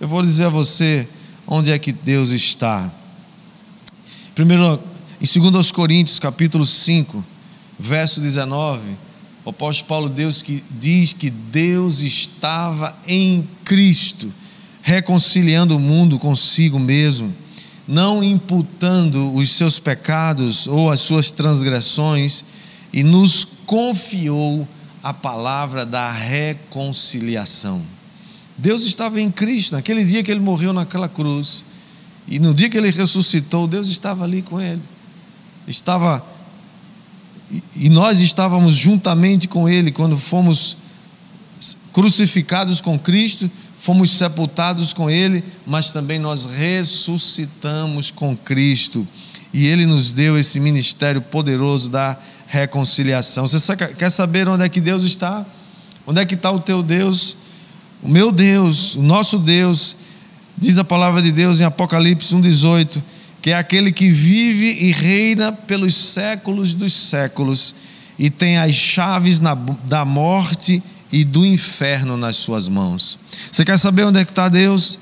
Eu 0.00 0.06
vou 0.06 0.22
dizer 0.22 0.44
a 0.44 0.48
você, 0.48 1.08
onde 1.46 1.72
é 1.72 1.78
que 1.78 1.92
Deus 1.92 2.30
está. 2.30 2.92
Primeiro, 4.34 4.80
em 5.20 5.40
2 5.40 5.72
Coríntios, 5.72 6.18
capítulo 6.18 6.64
5, 6.64 7.24
verso 7.78 8.20
19, 8.20 8.96
o 9.44 9.50
apóstolo 9.50 9.88
Paulo 9.88 10.08
Deus 10.08 10.40
que 10.40 10.62
diz 10.70 11.12
que 11.12 11.28
Deus 11.28 12.00
estava 12.00 12.96
em 13.06 13.48
Cristo, 13.64 14.32
reconciliando 14.82 15.76
o 15.76 15.80
mundo 15.80 16.18
consigo 16.18 16.78
mesmo, 16.78 17.34
não 17.86 18.22
imputando 18.22 19.34
os 19.34 19.50
seus 19.50 19.80
pecados 19.80 20.68
ou 20.68 20.90
as 20.90 21.00
suas 21.00 21.32
transgressões, 21.32 22.44
e 22.92 23.02
nos 23.02 23.46
confiou 23.66 24.66
a 25.02 25.12
palavra 25.12 25.84
da 25.86 26.10
reconciliação. 26.10 27.82
Deus 28.56 28.82
estava 28.84 29.20
em 29.20 29.30
Cristo, 29.30 29.72
naquele 29.72 30.04
dia 30.04 30.22
que 30.22 30.30
ele 30.30 30.40
morreu 30.40 30.72
naquela 30.72 31.08
cruz, 31.08 31.64
e 32.28 32.38
no 32.38 32.54
dia 32.54 32.68
que 32.68 32.76
ele 32.76 32.90
ressuscitou, 32.90 33.66
Deus 33.66 33.88
estava 33.88 34.24
ali 34.24 34.42
com 34.42 34.60
ele. 34.60 34.82
Estava 35.66 36.24
e 37.76 37.90
nós 37.90 38.20
estávamos 38.20 38.74
juntamente 38.74 39.46
com 39.46 39.68
ele 39.68 39.90
quando 39.90 40.16
fomos 40.16 40.76
crucificados 41.92 42.80
com 42.80 42.98
Cristo, 42.98 43.50
fomos 43.76 44.10
sepultados 44.10 44.92
com 44.92 45.10
ele, 45.10 45.44
mas 45.66 45.90
também 45.92 46.18
nós 46.18 46.46
ressuscitamos 46.46 48.10
com 48.10 48.36
Cristo. 48.36 49.06
E 49.52 49.66
ele 49.66 49.84
nos 49.84 50.12
deu 50.12 50.38
esse 50.38 50.58
ministério 50.58 51.20
poderoso 51.20 51.90
da 51.90 52.18
reconciliação. 52.52 53.46
Você 53.46 53.74
quer 53.74 54.10
saber 54.10 54.46
onde 54.46 54.62
é 54.62 54.68
que 54.68 54.78
Deus 54.78 55.04
está? 55.04 55.44
Onde 56.06 56.20
é 56.20 56.26
que 56.26 56.34
está 56.34 56.50
o 56.50 56.60
teu 56.60 56.82
Deus? 56.82 57.34
O 58.02 58.08
meu 58.08 58.30
Deus, 58.30 58.94
o 58.94 59.02
nosso 59.02 59.38
Deus, 59.38 59.96
diz 60.58 60.76
a 60.76 60.84
palavra 60.84 61.22
de 61.22 61.32
Deus 61.32 61.60
em 61.60 61.64
Apocalipse 61.64 62.36
1,18, 62.36 63.02
que 63.40 63.52
é 63.52 63.54
aquele 63.56 63.90
que 63.90 64.10
vive 64.10 64.84
e 64.84 64.92
reina 64.92 65.50
pelos 65.50 65.94
séculos 65.94 66.74
dos 66.74 66.92
séculos 66.92 67.74
e 68.18 68.28
tem 68.28 68.58
as 68.58 68.74
chaves 68.74 69.40
na, 69.40 69.54
da 69.54 70.04
morte 70.04 70.82
e 71.10 71.24
do 71.24 71.46
inferno 71.46 72.18
nas 72.18 72.36
suas 72.36 72.68
mãos. 72.68 73.18
Você 73.50 73.64
quer 73.64 73.78
saber 73.78 74.04
onde 74.04 74.20
é 74.20 74.26
que 74.26 74.30
está 74.30 74.50
Deus? 74.50 74.98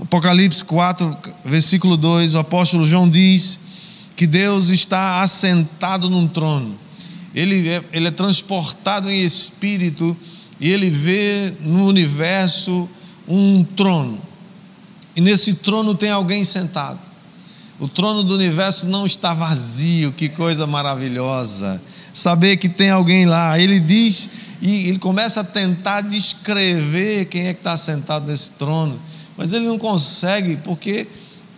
Apocalipse 0.00 0.64
4, 0.64 1.16
versículo 1.44 1.96
2, 1.96 2.34
o 2.34 2.40
apóstolo 2.40 2.84
João 2.88 3.08
diz 3.08 3.60
que 4.22 4.26
Deus 4.28 4.68
está 4.68 5.20
assentado 5.20 6.08
num 6.08 6.28
trono. 6.28 6.78
Ele 7.34 7.68
é, 7.68 7.82
ele 7.92 8.06
é 8.06 8.10
transportado 8.12 9.10
em 9.10 9.24
espírito 9.24 10.16
e 10.60 10.70
ele 10.70 10.88
vê 10.90 11.52
no 11.58 11.86
universo 11.86 12.88
um 13.26 13.64
trono. 13.64 14.22
E 15.16 15.20
nesse 15.20 15.54
trono 15.54 15.92
tem 15.92 16.08
alguém 16.08 16.44
sentado. 16.44 17.00
O 17.80 17.88
trono 17.88 18.22
do 18.22 18.34
universo 18.34 18.86
não 18.86 19.06
está 19.06 19.34
vazio, 19.34 20.12
que 20.12 20.28
coisa 20.28 20.68
maravilhosa. 20.68 21.82
Saber 22.14 22.58
que 22.58 22.68
tem 22.68 22.90
alguém 22.90 23.26
lá. 23.26 23.58
Ele 23.58 23.80
diz, 23.80 24.30
e 24.60 24.86
ele 24.86 25.00
começa 25.00 25.40
a 25.40 25.44
tentar 25.44 26.02
descrever 26.02 27.24
quem 27.24 27.48
é 27.48 27.54
que 27.54 27.58
está 27.58 27.76
sentado 27.76 28.30
nesse 28.30 28.50
trono, 28.50 29.00
mas 29.36 29.52
ele 29.52 29.66
não 29.66 29.78
consegue, 29.78 30.58
porque 30.58 31.08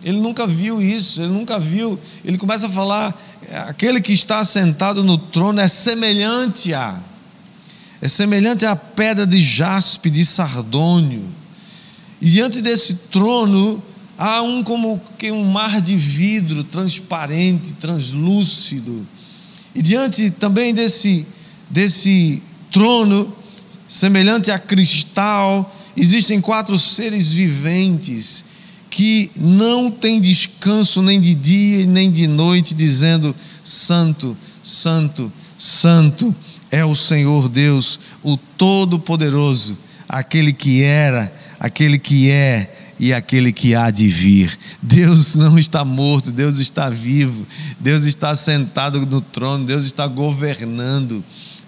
ele 0.05 0.21
nunca 0.21 0.45
viu 0.45 0.79
isso, 0.79 1.19
ele 1.19 1.31
nunca 1.31 1.57
viu. 1.57 1.99
Ele 2.23 2.37
começa 2.37 2.67
a 2.67 2.69
falar: 2.69 3.19
aquele 3.67 3.99
que 3.99 4.13
está 4.13 4.43
sentado 4.43 5.03
no 5.03 5.17
trono 5.17 5.59
é 5.59 5.67
semelhante 5.67 6.75
a 6.75 7.01
é 7.99 8.07
semelhante 8.07 8.67
à 8.67 8.75
pedra 8.75 9.25
de 9.25 9.39
jaspe, 9.39 10.11
de 10.11 10.23
sardônio. 10.23 11.25
E 12.21 12.29
diante 12.29 12.61
desse 12.61 12.93
trono 13.09 13.81
há 14.15 14.43
um 14.43 14.63
como 14.63 15.01
que 15.17 15.31
um 15.31 15.43
mar 15.43 15.81
de 15.81 15.95
vidro 15.95 16.63
transparente, 16.63 17.73
translúcido. 17.73 19.07
E 19.73 19.81
diante 19.81 20.29
também 20.29 20.71
desse 20.71 21.25
desse 21.67 22.43
trono, 22.69 23.35
semelhante 23.87 24.51
a 24.51 24.59
cristal, 24.59 25.75
existem 25.97 26.39
quatro 26.39 26.77
seres 26.77 27.31
viventes 27.31 28.45
que 28.95 29.29
não 29.35 29.91
têm 29.91 30.21
descanso 30.21 31.01
nem 31.01 31.19
de 31.19 31.35
dia 31.35 31.85
nem 31.85 32.09
de 32.09 32.27
noite, 32.27 32.73
dizendo: 32.73 33.35
Santo, 33.61 34.37
Santo, 34.63 35.29
Santo 35.57 36.33
é 36.71 36.85
o 36.85 36.95
Senhor 36.95 37.49
Deus, 37.49 37.99
o 38.23 38.37
Todo-Poderoso, 38.37 39.77
aquele 40.07 40.53
que 40.53 40.81
era, 40.81 41.29
aquele 41.59 41.99
que 41.99 42.31
é 42.31 42.73
e 42.97 43.13
aquele 43.13 43.51
que 43.51 43.75
há 43.75 43.91
de 43.91 44.07
vir. 44.07 44.57
Deus 44.81 45.35
não 45.35 45.59
está 45.59 45.83
morto, 45.83 46.31
Deus 46.31 46.57
está 46.57 46.89
vivo, 46.89 47.45
Deus 47.77 48.05
está 48.05 48.33
sentado 48.33 49.05
no 49.05 49.19
trono, 49.19 49.65
Deus 49.65 49.83
está 49.83 50.07
governando. 50.07 51.21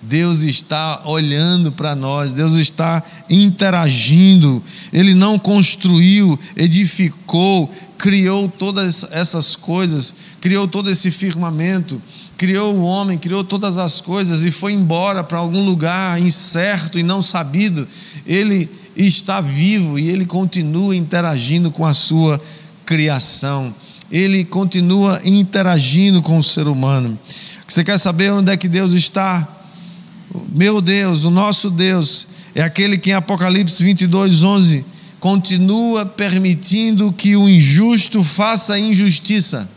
Deus 0.07 0.41
está 0.41 1.01
olhando 1.05 1.69
para 1.71 1.93
nós, 1.93 2.31
Deus 2.31 2.53
está 2.53 3.03
interagindo. 3.29 4.63
Ele 4.93 5.13
não 5.13 5.37
construiu, 5.37 6.39
edificou, 6.55 7.69
criou 7.97 8.47
todas 8.47 9.05
essas 9.11 9.57
coisas, 9.57 10.15
criou 10.39 10.65
todo 10.65 10.89
esse 10.89 11.11
firmamento, 11.11 12.01
criou 12.37 12.73
o 12.73 12.83
homem, 12.83 13.17
criou 13.17 13.43
todas 13.43 13.77
as 13.77 13.99
coisas 13.99 14.45
e 14.45 14.51
foi 14.51 14.71
embora 14.71 15.25
para 15.25 15.39
algum 15.39 15.63
lugar 15.63 16.21
incerto 16.21 16.97
e 16.97 17.03
não 17.03 17.21
sabido. 17.21 17.85
Ele 18.25 18.69
está 18.95 19.41
vivo 19.41 19.99
e 19.99 20.09
ele 20.09 20.25
continua 20.25 20.95
interagindo 20.95 21.69
com 21.69 21.85
a 21.85 21.93
sua 21.93 22.41
criação. 22.85 23.75
Ele 24.09 24.45
continua 24.45 25.19
interagindo 25.25 26.21
com 26.21 26.37
o 26.37 26.43
ser 26.43 26.69
humano. 26.69 27.19
Você 27.67 27.83
quer 27.83 27.97
saber 27.97 28.31
onde 28.31 28.49
é 28.49 28.55
que 28.55 28.69
Deus 28.69 28.93
está? 28.93 29.56
Meu 30.50 30.81
Deus, 30.81 31.24
o 31.24 31.29
nosso 31.29 31.69
Deus, 31.69 32.27
é 32.53 32.62
aquele 32.62 32.98
que 32.98 33.12
em 33.12 33.13
Apocalipse 33.13 33.84
22, 33.84 34.43
11, 34.43 34.86
continua 35.19 36.05
permitindo 36.05 37.12
que 37.12 37.36
o 37.36 37.48
injusto 37.48 38.24
faça 38.24 38.77
injustiça. 38.77 39.69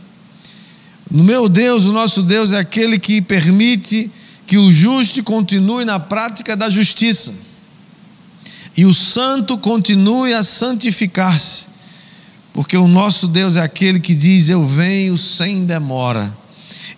Meu 1.10 1.48
Deus, 1.48 1.84
o 1.84 1.92
nosso 1.92 2.22
Deus 2.22 2.52
é 2.52 2.58
aquele 2.58 2.98
que 2.98 3.20
permite 3.20 4.10
que 4.46 4.58
o 4.58 4.72
justo 4.72 5.22
continue 5.22 5.84
na 5.84 5.98
prática 6.00 6.56
da 6.56 6.68
justiça 6.68 7.32
e 8.76 8.84
o 8.84 8.94
santo 8.94 9.58
continue 9.58 10.32
a 10.32 10.42
santificar-se, 10.42 11.66
porque 12.52 12.76
o 12.76 12.88
nosso 12.88 13.26
Deus 13.26 13.56
é 13.56 13.60
aquele 13.60 14.00
que 14.00 14.14
diz: 14.14 14.48
Eu 14.48 14.66
venho 14.66 15.16
sem 15.16 15.64
demora 15.64 16.36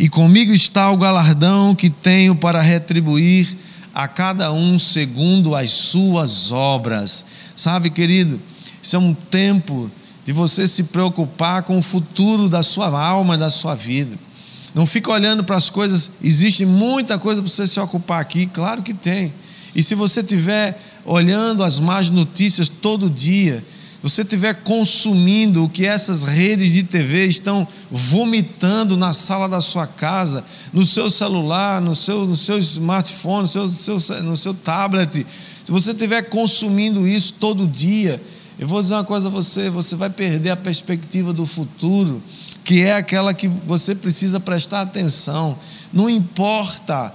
e 0.03 0.09
comigo 0.09 0.53
está 0.53 0.91
o 0.91 0.97
galardão 0.97 1.77
que 1.77 1.89
tenho 1.89 2.35
para 2.35 2.61
retribuir 2.61 3.57
a 3.95 4.09
cada 4.09 4.53
um 4.53 4.77
segundo 4.77 5.55
as 5.55 5.71
suas 5.71 6.51
obras. 6.51 7.25
Sabe, 7.55 7.89
querido, 7.89 8.41
isso 8.83 8.97
é 8.97 8.99
um 8.99 9.15
tempo 9.15 9.89
de 10.25 10.33
você 10.33 10.67
se 10.67 10.83
preocupar 10.83 11.63
com 11.63 11.79
o 11.79 11.83
futuro 11.83 12.49
da 12.49 12.65
sua 12.65 12.89
alma, 13.01 13.39
da 13.39 13.49
sua 13.49 13.77
vida. 13.77 14.19
Não 14.75 14.87
fica 14.87 15.13
olhando 15.13 15.45
para 15.45 15.55
as 15.55 15.71
coisas, 15.71 16.11
existe 16.21 16.67
muita 16.67 17.17
coisa 17.17 17.41
para 17.41 17.49
você 17.49 17.65
se 17.65 17.79
ocupar 17.79 18.21
aqui, 18.21 18.47
claro 18.47 18.83
que 18.83 18.93
tem. 18.93 19.33
E 19.73 19.85
se 19.85 19.95
você 19.95 20.19
estiver 20.19 20.83
olhando 21.05 21.63
as 21.63 21.79
más 21.79 22.11
notícias 22.11 22.69
todo 22.69 23.09
dia, 23.09 23.65
você 24.03 24.23
estiver 24.23 24.55
consumindo 24.63 25.65
o 25.65 25.69
que 25.69 25.87
essas 25.87 26.25
redes 26.25 26.73
de 26.73 26.83
TV 26.83 27.27
estão 27.27 27.67
vomitando 27.91 28.97
na 28.97 29.13
sala 29.13 29.49
da 29.49 29.61
sua 29.61 29.87
casa, 29.87 30.45
no 30.73 30.85
seu 30.85 31.09
celular, 31.09 31.81
no 31.81 31.95
seu, 31.95 32.27
no 32.27 32.37
seu 32.37 32.59
smartphone, 32.59 33.43
no 33.43 33.49
seu, 33.49 33.63
no 33.65 34.01
seu, 34.01 34.23
no 34.23 34.37
seu 34.37 34.55
tablet, 34.55 35.25
se 35.65 35.71
você 35.71 35.93
estiver 35.93 36.23
consumindo 36.23 37.07
isso 37.07 37.35
todo 37.35 37.69
dia, 37.69 38.21
eu 38.59 38.67
vou 38.67 38.81
dizer 38.81 38.95
uma 38.95 39.05
coisa 39.05 39.29
a 39.29 39.31
você: 39.31 39.71
você 39.71 39.95
vai 39.95 40.11
perder 40.11 40.51
a 40.51 40.57
perspectiva 40.57 41.33
do 41.33 41.47
futuro, 41.47 42.23
que 42.65 42.83
é 42.83 42.95
aquela 42.95 43.33
que 43.33 43.47
você 43.47 43.95
precisa 43.95 44.41
prestar 44.41 44.81
atenção. 44.81 45.57
Não 45.93 46.11
importa 46.11 47.15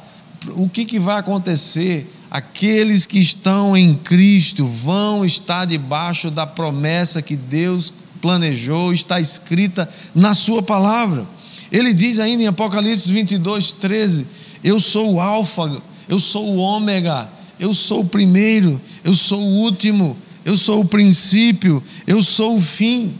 o 0.51 0.69
que, 0.69 0.85
que 0.85 0.99
vai 0.99 1.19
acontecer, 1.19 2.09
aqueles 2.29 3.05
que 3.05 3.19
estão 3.19 3.75
em 3.75 3.95
Cristo 3.95 4.67
vão 4.67 5.25
estar 5.25 5.65
debaixo 5.65 6.29
da 6.29 6.45
promessa 6.45 7.21
que 7.21 7.35
Deus 7.35 7.93
planejou, 8.21 8.93
está 8.93 9.19
escrita 9.19 9.89
na 10.13 10.33
Sua 10.33 10.61
palavra. 10.61 11.25
Ele 11.71 11.93
diz 11.93 12.19
ainda 12.19 12.43
em 12.43 12.47
Apocalipse 12.47 13.11
22, 13.11 13.71
13: 13.73 14.27
Eu 14.63 14.79
sou 14.79 15.15
o 15.15 15.19
Alfa, 15.19 15.81
eu 16.07 16.19
sou 16.19 16.45
o 16.47 16.57
Ômega, 16.57 17.29
eu 17.59 17.73
sou 17.73 18.01
o 18.01 18.05
primeiro, 18.05 18.81
eu 19.03 19.13
sou 19.13 19.41
o 19.41 19.55
último, 19.63 20.17
eu 20.45 20.55
sou 20.55 20.81
o 20.81 20.85
princípio, 20.85 21.83
eu 22.05 22.21
sou 22.21 22.55
o 22.55 22.61
fim. 22.61 23.15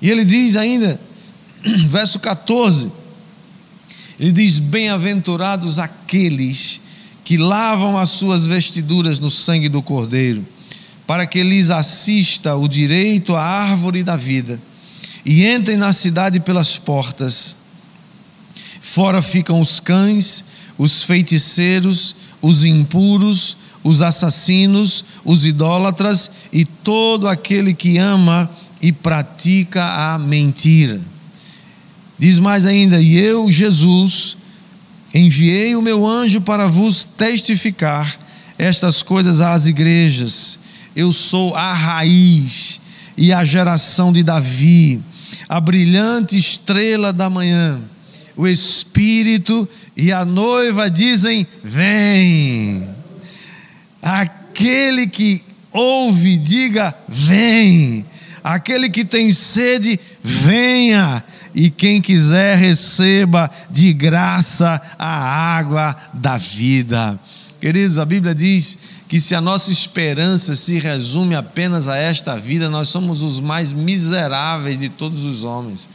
E 0.00 0.08
ele 0.10 0.24
diz 0.24 0.56
ainda, 0.56 1.00
verso 1.88 2.18
14: 2.18 2.90
Ele 4.18 4.32
diz: 4.32 4.58
Bem-aventurados 4.58 5.78
aqueles 5.78 6.80
que 7.30 7.36
lavam 7.36 7.96
as 7.96 8.08
suas 8.08 8.44
vestiduras 8.44 9.20
no 9.20 9.30
sangue 9.30 9.68
do 9.68 9.80
Cordeiro, 9.80 10.44
para 11.06 11.24
que 11.24 11.44
lhes 11.44 11.70
assista 11.70 12.56
o 12.56 12.66
direito 12.66 13.36
à 13.36 13.40
árvore 13.40 14.02
da 14.02 14.16
vida, 14.16 14.60
e 15.24 15.46
entrem 15.46 15.76
na 15.76 15.92
cidade 15.92 16.40
pelas 16.40 16.76
portas. 16.76 17.56
Fora 18.80 19.22
ficam 19.22 19.60
os 19.60 19.78
cães, 19.78 20.44
os 20.76 21.04
feiticeiros, 21.04 22.16
os 22.42 22.64
impuros, 22.64 23.56
os 23.84 24.02
assassinos, 24.02 25.04
os 25.24 25.46
idólatras 25.46 26.32
e 26.52 26.64
todo 26.64 27.28
aquele 27.28 27.72
que 27.72 27.96
ama 27.96 28.50
e 28.82 28.90
pratica 28.90 29.84
a 29.84 30.18
mentira. 30.18 31.00
Diz 32.18 32.40
mais 32.40 32.66
ainda: 32.66 33.00
E 33.00 33.16
eu, 33.20 33.48
Jesus, 33.52 34.36
Enviei 35.12 35.74
o 35.74 35.82
meu 35.82 36.06
anjo 36.06 36.40
para 36.40 36.66
vos 36.66 37.04
testificar 37.04 38.16
estas 38.56 39.02
coisas 39.02 39.40
às 39.40 39.66
igrejas. 39.66 40.58
Eu 40.94 41.12
sou 41.12 41.54
a 41.54 41.72
raiz 41.72 42.80
e 43.16 43.32
a 43.32 43.44
geração 43.44 44.12
de 44.12 44.22
Davi, 44.22 45.00
a 45.48 45.60
brilhante 45.60 46.36
estrela 46.36 47.12
da 47.12 47.28
manhã. 47.28 47.80
O 48.36 48.46
Espírito 48.46 49.68
e 49.96 50.12
a 50.12 50.24
noiva 50.24 50.88
dizem: 50.88 51.46
Vem. 51.62 52.88
Aquele 54.00 55.08
que 55.08 55.42
ouve, 55.72 56.38
diga: 56.38 56.94
Vem. 57.08 58.06
Aquele 58.42 58.88
que 58.88 59.04
tem 59.04 59.32
sede, 59.32 60.00
venha 60.22 61.22
e 61.54 61.70
quem 61.70 62.00
quiser 62.00 62.56
receba 62.56 63.50
de 63.70 63.92
graça 63.92 64.80
a 64.98 65.56
água 65.56 65.96
da 66.14 66.36
vida. 66.36 67.18
Queridos, 67.60 67.98
a 67.98 68.04
Bíblia 68.04 68.34
diz 68.34 68.78
que 69.06 69.20
se 69.20 69.34
a 69.34 69.40
nossa 69.40 69.70
esperança 69.70 70.54
se 70.54 70.78
resume 70.78 71.34
apenas 71.34 71.88
a 71.88 71.96
esta 71.96 72.36
vida, 72.36 72.70
nós 72.70 72.88
somos 72.88 73.22
os 73.22 73.40
mais 73.40 73.72
miseráveis 73.72 74.78
de 74.78 74.88
todos 74.88 75.24
os 75.24 75.44
homens. 75.44 75.88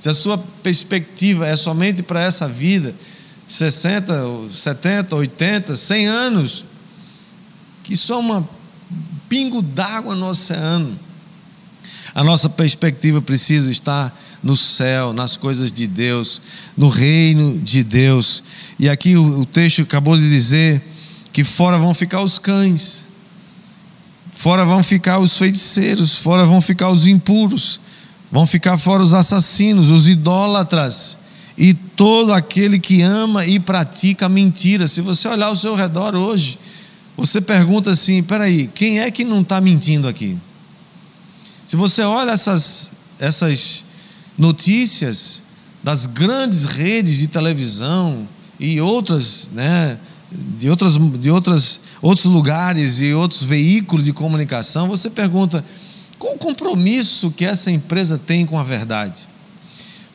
Se 0.00 0.08
a 0.08 0.14
sua 0.14 0.36
perspectiva 0.36 1.46
é 1.46 1.54
somente 1.54 2.02
para 2.02 2.20
essa 2.20 2.48
vida, 2.48 2.94
60, 3.46 4.50
70, 4.50 5.14
80, 5.14 5.74
100 5.76 6.06
anos, 6.06 6.64
que 7.84 7.96
só 7.96 8.18
uma 8.18 8.48
pingo 9.28 9.62
d'água 9.62 10.14
no 10.14 10.26
oceano. 10.26 10.98
A 12.14 12.24
nossa 12.24 12.48
perspectiva 12.48 13.22
precisa 13.22 13.70
estar 13.70 14.18
no 14.42 14.56
céu, 14.56 15.12
nas 15.12 15.36
coisas 15.36 15.72
de 15.72 15.86
Deus, 15.86 16.42
no 16.76 16.88
reino 16.88 17.58
de 17.58 17.84
Deus. 17.84 18.42
E 18.78 18.88
aqui 18.88 19.16
o, 19.16 19.46
texto 19.46 19.82
acabou 19.82 20.16
de 20.16 20.28
dizer 20.28 20.82
que 21.32 21.44
fora 21.44 21.78
vão 21.78 21.94
ficar 21.94 22.22
os 22.22 22.38
cães, 22.38 23.06
fora 24.32 24.64
vão 24.64 24.82
ficar 24.82 25.18
os 25.18 25.36
feiticeiros, 25.38 26.16
fora 26.16 26.44
vão 26.44 26.60
ficar 26.60 26.90
os 26.90 27.06
impuros, 27.06 27.80
vão 28.30 28.46
ficar 28.46 28.76
fora 28.76 29.02
os 29.02 29.14
assassinos, 29.14 29.90
os 29.90 30.08
idólatras 30.08 31.18
e 31.56 31.74
todo 31.74 32.32
aquele 32.32 32.78
que 32.78 33.02
ama 33.02 33.46
e 33.46 33.60
pratica 33.60 34.28
mentira. 34.28 34.88
Se 34.88 35.00
você 35.00 35.28
olhar 35.28 35.46
ao 35.46 35.56
seu 35.56 35.74
redor 35.74 36.14
hoje, 36.16 36.58
você 37.16 37.40
pergunta 37.40 37.90
assim: 37.90 38.22
peraí, 38.22 38.68
quem 38.74 39.00
é 39.00 39.10
que 39.10 39.24
não 39.24 39.42
está 39.42 39.60
mentindo 39.60 40.08
aqui? 40.08 40.36
Se 41.64 41.76
você 41.76 42.02
olha 42.02 42.32
essas, 42.32 42.90
essas 43.18 43.84
notícias 44.36 45.42
das 45.82 46.06
grandes 46.06 46.64
redes 46.64 47.18
de 47.18 47.26
televisão 47.26 48.28
e 48.58 48.80
outras, 48.80 49.50
né, 49.52 49.98
de, 50.30 50.70
outras, 50.70 50.98
de 51.18 51.30
outras, 51.30 51.80
outros 52.00 52.26
lugares 52.26 53.00
e 53.00 53.12
outros 53.12 53.42
veículos 53.42 54.04
de 54.04 54.12
comunicação, 54.12 54.88
você 54.88 55.10
pergunta 55.10 55.64
qual 56.18 56.34
o 56.34 56.38
compromisso 56.38 57.32
que 57.32 57.44
essa 57.44 57.70
empresa 57.70 58.16
tem 58.16 58.46
com 58.46 58.58
a 58.58 58.62
verdade? 58.62 59.28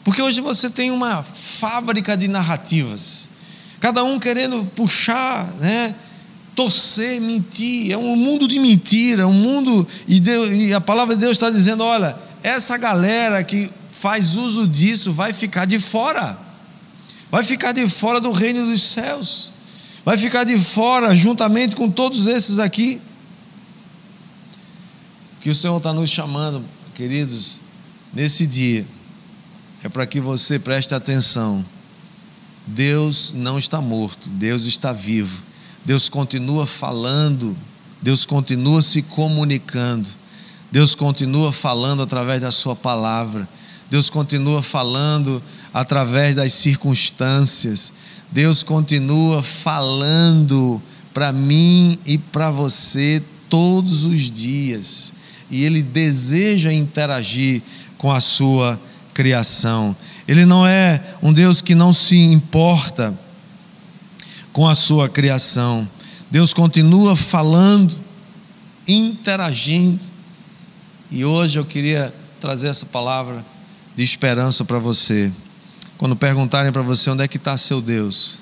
Porque 0.03 0.21
hoje 0.21 0.39
você 0.39 0.69
tem 0.69 0.89
uma 0.89 1.21
fábrica 1.21 2.15
de 2.15 2.29
narrativas, 2.29 3.29
cada 3.81 4.03
um 4.05 4.17
querendo 4.17 4.65
puxar 4.67 5.53
né, 5.59 5.93
torcer, 6.57 7.21
mentir. 7.21 7.91
É 7.91 7.97
um 7.97 8.15
mundo 8.15 8.47
de 8.47 8.57
mentira, 8.57 9.27
um 9.27 9.33
mundo. 9.33 9.87
E, 10.07 10.19
Deus, 10.19 10.49
e 10.49 10.73
a 10.73 10.81
palavra 10.81 11.13
de 11.13 11.21
Deus 11.21 11.33
está 11.33 11.49
dizendo: 11.49 11.83
olha, 11.83 12.17
essa 12.41 12.75
galera 12.77 13.43
que 13.43 13.69
faz 13.99 14.35
uso 14.35 14.67
disso 14.67 15.11
vai 15.11 15.33
ficar 15.33 15.65
de 15.65 15.79
fora, 15.79 16.37
vai 17.31 17.43
ficar 17.43 17.71
de 17.71 17.87
fora 17.87 18.21
do 18.21 18.31
reino 18.31 18.65
dos 18.67 18.81
céus, 18.81 19.51
vai 20.05 20.17
ficar 20.17 20.43
de 20.43 20.57
fora 20.59 21.15
juntamente 21.15 21.75
com 21.75 21.89
todos 21.89 22.27
esses 22.27 22.59
aqui. 22.59 23.01
Que 25.41 25.49
o 25.49 25.55
Senhor 25.55 25.77
está 25.77 25.91
nos 25.93 26.09
chamando, 26.09 26.63
queridos, 26.93 27.61
nesse 28.13 28.45
dia, 28.45 28.87
é 29.83 29.89
para 29.89 30.05
que 30.05 30.19
você 30.19 30.59
preste 30.59 30.93
atenção. 30.93 31.65
Deus 32.67 33.33
não 33.35 33.57
está 33.57 33.81
morto, 33.81 34.29
Deus 34.29 34.65
está 34.65 34.93
vivo. 34.93 35.41
Deus 35.85 36.09
continua 36.09 36.67
falando, 36.67 37.57
Deus 38.01 38.25
continua 38.25 38.81
se 38.81 39.01
comunicando, 39.01 40.09
Deus 40.69 40.93
continua 40.93 41.51
falando 41.51 42.03
através 42.03 42.41
da 42.41 42.51
Sua 42.51 42.75
palavra, 42.75 43.47
Deus 43.89 44.09
continua 44.09 44.61
falando 44.61 45.41
através 45.73 46.35
das 46.35 46.53
circunstâncias, 46.53 47.93
Deus 48.31 48.63
continua 48.63 49.41
falando 49.41 50.81
para 51.13 51.31
mim 51.31 51.97
e 52.05 52.17
para 52.17 52.51
você 52.51 53.23
todos 53.49 54.03
os 54.03 54.29
dias, 54.29 55.13
e 55.49 55.63
Ele 55.63 55.81
deseja 55.81 56.73
interagir 56.73 57.61
com 57.97 58.11
a 58.11 58.19
Sua 58.19 58.79
criação. 59.13 59.95
Ele 60.27 60.45
não 60.45 60.63
é 60.63 61.01
um 61.23 61.33
Deus 61.33 61.59
que 61.59 61.73
não 61.73 61.91
se 61.91 62.17
importa 62.17 63.17
com 64.53 64.67
a 64.67 64.75
sua 64.75 65.09
criação. 65.09 65.89
Deus 66.29 66.53
continua 66.53 67.15
falando, 67.15 67.95
interagindo. 68.87 70.03
E 71.09 71.25
hoje 71.25 71.57
eu 71.57 71.65
queria 71.65 72.13
trazer 72.39 72.67
essa 72.67 72.85
palavra 72.85 73.43
de 73.97 74.03
esperança 74.03 74.63
para 74.63 74.79
você. 74.79 75.29
Quando 75.97 76.15
perguntarem 76.15 76.71
para 76.71 76.81
você 76.81 77.09
onde 77.09 77.23
é 77.23 77.27
que 77.27 77.35
está 77.35 77.57
seu 77.57 77.81
Deus, 77.81 78.39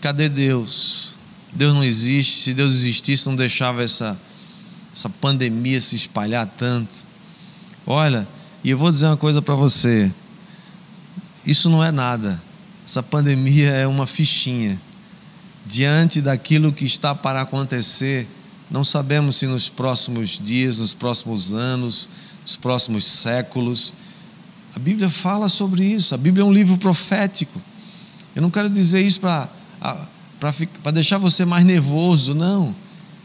cadê 0.00 0.28
Deus? 0.28 1.16
Deus 1.52 1.72
não 1.72 1.82
existe. 1.82 2.42
Se 2.42 2.54
Deus 2.54 2.72
existisse, 2.74 3.26
não 3.26 3.34
deixava 3.34 3.82
essa, 3.82 4.20
essa 4.92 5.08
pandemia 5.08 5.80
se 5.80 5.96
espalhar 5.96 6.46
tanto. 6.46 7.04
Olha, 7.86 8.28
e 8.62 8.70
eu 8.70 8.78
vou 8.78 8.90
dizer 8.90 9.06
uma 9.06 9.16
coisa 9.16 9.42
para 9.42 9.54
você: 9.54 10.12
isso 11.46 11.68
não 11.70 11.82
é 11.82 11.90
nada. 11.90 12.40
Essa 12.86 13.02
pandemia 13.02 13.70
é 13.70 13.86
uma 13.86 14.06
fichinha 14.06 14.78
diante 15.64 16.20
daquilo 16.20 16.72
que 16.72 16.84
está 16.84 17.14
para 17.14 17.40
acontecer, 17.40 18.28
não 18.70 18.84
sabemos 18.84 19.36
se 19.36 19.46
nos 19.46 19.68
próximos 19.68 20.38
dias, 20.38 20.78
nos 20.78 20.94
próximos 20.94 21.54
anos, 21.54 22.08
nos 22.42 22.56
próximos 22.56 23.04
séculos. 23.04 23.94
A 24.74 24.78
Bíblia 24.78 25.08
fala 25.08 25.48
sobre 25.48 25.84
isso, 25.84 26.14
a 26.14 26.18
Bíblia 26.18 26.42
é 26.42 26.46
um 26.46 26.52
livro 26.52 26.76
profético. 26.76 27.60
Eu 28.34 28.42
não 28.42 28.50
quero 28.50 28.68
dizer 28.68 29.00
isso 29.00 29.20
para 29.20 29.48
deixar 30.92 31.18
você 31.18 31.44
mais 31.44 31.64
nervoso, 31.64 32.34
não. 32.34 32.74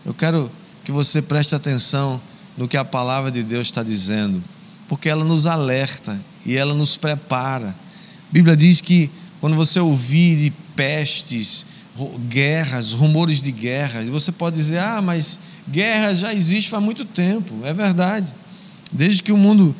Eu 0.05 0.13
quero 0.13 0.51
que 0.83 0.91
você 0.91 1.21
preste 1.21 1.55
atenção 1.55 2.21
no 2.55 2.67
que 2.67 2.77
a 2.77 2.85
palavra 2.85 3.31
de 3.31 3.41
Deus 3.41 3.67
está 3.67 3.81
dizendo, 3.81 4.43
porque 4.87 5.09
ela 5.09 5.25
nos 5.25 5.47
alerta 5.47 6.19
e 6.45 6.55
ela 6.55 6.73
nos 6.73 6.95
prepara. 6.97 7.69
A 7.69 8.31
Bíblia 8.31 8.55
diz 8.55 8.79
que 8.81 9.09
quando 9.41 9.55
você 9.55 9.79
ouvir 9.79 10.37
de 10.37 10.51
pestes, 10.75 11.65
guerras, 12.29 12.93
rumores 12.93 13.41
de 13.41 13.51
guerras. 13.51 14.07
Você 14.09 14.31
pode 14.31 14.55
dizer, 14.55 14.79
ah, 14.79 15.01
mas 15.01 15.39
guerra 15.69 16.13
já 16.13 16.33
existe 16.33 16.69
faz 16.69 16.83
muito 16.83 17.03
tempo. 17.05 17.53
É 17.63 17.73
verdade. 17.73 18.33
Desde 18.91 19.21
que 19.21 19.31
o 19.31 19.37
mundo 19.37 19.75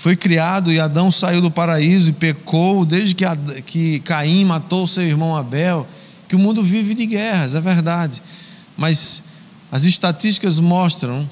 foi 0.00 0.16
criado 0.16 0.72
e 0.72 0.80
Adão 0.80 1.10
saiu 1.10 1.42
do 1.42 1.50
paraíso 1.50 2.08
e 2.08 2.12
pecou, 2.14 2.86
desde 2.86 3.14
que, 3.14 3.26
que 3.66 4.00
Caim 4.00 4.46
matou 4.46 4.86
seu 4.86 5.02
irmão 5.02 5.36
Abel, 5.36 5.86
que 6.26 6.34
o 6.34 6.38
mundo 6.38 6.62
vive 6.62 6.94
de 6.94 7.04
guerras, 7.04 7.54
é 7.54 7.60
verdade. 7.60 8.22
Mas 8.78 9.22
as 9.70 9.84
estatísticas 9.84 10.58
mostram 10.58 11.28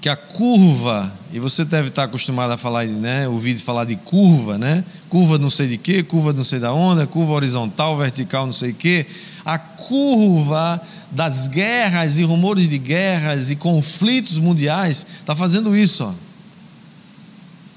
que 0.00 0.08
a 0.08 0.14
curva, 0.14 1.12
e 1.32 1.40
você 1.40 1.64
deve 1.64 1.88
estar 1.88 2.04
acostumado 2.04 2.52
a 2.52 2.56
falar, 2.56 2.86
né, 2.86 3.26
ouvir 3.26 3.58
falar 3.58 3.86
de 3.86 3.96
curva, 3.96 4.56
né? 4.56 4.84
Curva 5.08 5.36
não 5.36 5.50
sei 5.50 5.66
de 5.66 5.78
quê, 5.78 6.00
curva 6.04 6.32
não 6.32 6.44
sei 6.44 6.60
da 6.60 6.72
onda, 6.72 7.08
curva 7.08 7.32
horizontal, 7.32 7.98
vertical, 7.98 8.46
não 8.46 8.52
sei 8.52 8.70
o 8.70 8.74
quê. 8.74 9.04
A 9.44 9.58
curva 9.58 10.80
das 11.10 11.48
guerras 11.48 12.20
e 12.20 12.22
rumores 12.22 12.68
de 12.68 12.78
guerras 12.78 13.50
e 13.50 13.56
conflitos 13.56 14.38
mundiais 14.38 15.04
está 15.18 15.34
fazendo 15.34 15.76
isso. 15.76 16.04
Ó. 16.04 16.21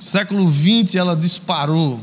Século 0.06 0.48
XX 0.50 0.96
ela 0.96 1.16
disparou. 1.16 2.00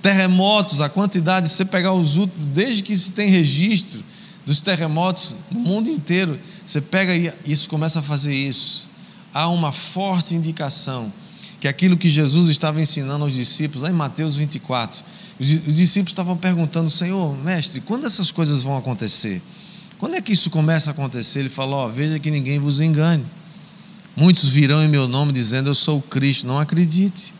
Terremotos, 0.00 0.80
a 0.80 0.88
quantidade, 0.88 1.48
se 1.48 1.56
você 1.56 1.64
pegar 1.64 1.92
os 1.92 2.16
últimos, 2.16 2.46
desde 2.54 2.82
que 2.82 2.96
se 2.96 3.10
tem 3.10 3.28
registro 3.28 4.02
dos 4.46 4.60
terremotos 4.60 5.36
no 5.50 5.60
mundo 5.60 5.90
inteiro, 5.90 6.38
você 6.64 6.80
pega 6.80 7.14
e 7.14 7.32
isso 7.44 7.68
começa 7.68 7.98
a 7.98 8.02
fazer 8.02 8.32
isso 8.32 8.88
há 9.34 9.48
uma 9.48 9.72
forte 9.72 10.34
indicação 10.34 11.12
que 11.60 11.68
aquilo 11.68 11.96
que 11.96 12.08
Jesus 12.08 12.48
estava 12.48 12.80
ensinando 12.80 13.24
aos 13.24 13.34
discípulos, 13.34 13.82
lá 13.82 13.90
em 13.90 13.94
Mateus 13.94 14.36
24, 14.36 15.04
os 15.38 15.74
discípulos 15.74 16.12
estavam 16.12 16.36
perguntando, 16.36 16.88
Senhor, 16.88 17.36
mestre, 17.36 17.80
quando 17.80 18.06
essas 18.06 18.32
coisas 18.32 18.62
vão 18.62 18.76
acontecer? 18.76 19.42
Quando 19.98 20.14
é 20.14 20.20
que 20.22 20.32
isso 20.32 20.48
começa 20.50 20.90
a 20.90 20.92
acontecer? 20.92 21.40
Ele 21.40 21.50
falou: 21.50 21.84
oh, 21.84 21.88
veja 21.88 22.18
que 22.18 22.30
ninguém 22.30 22.58
vos 22.58 22.80
engane. 22.80 23.26
Muitos 24.16 24.48
virão 24.48 24.82
em 24.82 24.88
meu 24.88 25.06
nome 25.06 25.32
dizendo, 25.32 25.68
Eu 25.68 25.74
sou 25.74 25.98
o 25.98 26.02
Cristo. 26.02 26.46
Não 26.46 26.58
acredite. 26.58 27.34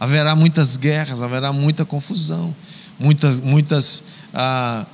Haverá 0.00 0.36
muitas 0.36 0.76
guerras, 0.76 1.22
haverá 1.22 1.52
muita 1.52 1.84
confusão, 1.84 2.54
muitas, 2.98 3.40
muitas 3.40 4.04
ah, 4.32 4.86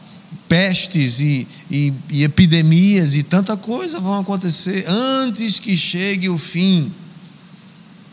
pestes 0.48 1.20
e, 1.20 1.46
e, 1.70 1.92
e 2.10 2.24
epidemias 2.24 3.14
e 3.14 3.22
tanta 3.22 3.56
coisa 3.56 4.00
vão 4.00 4.18
acontecer 4.18 4.84
antes 4.88 5.58
que 5.58 5.76
chegue 5.76 6.28
o 6.28 6.38
fim, 6.38 6.92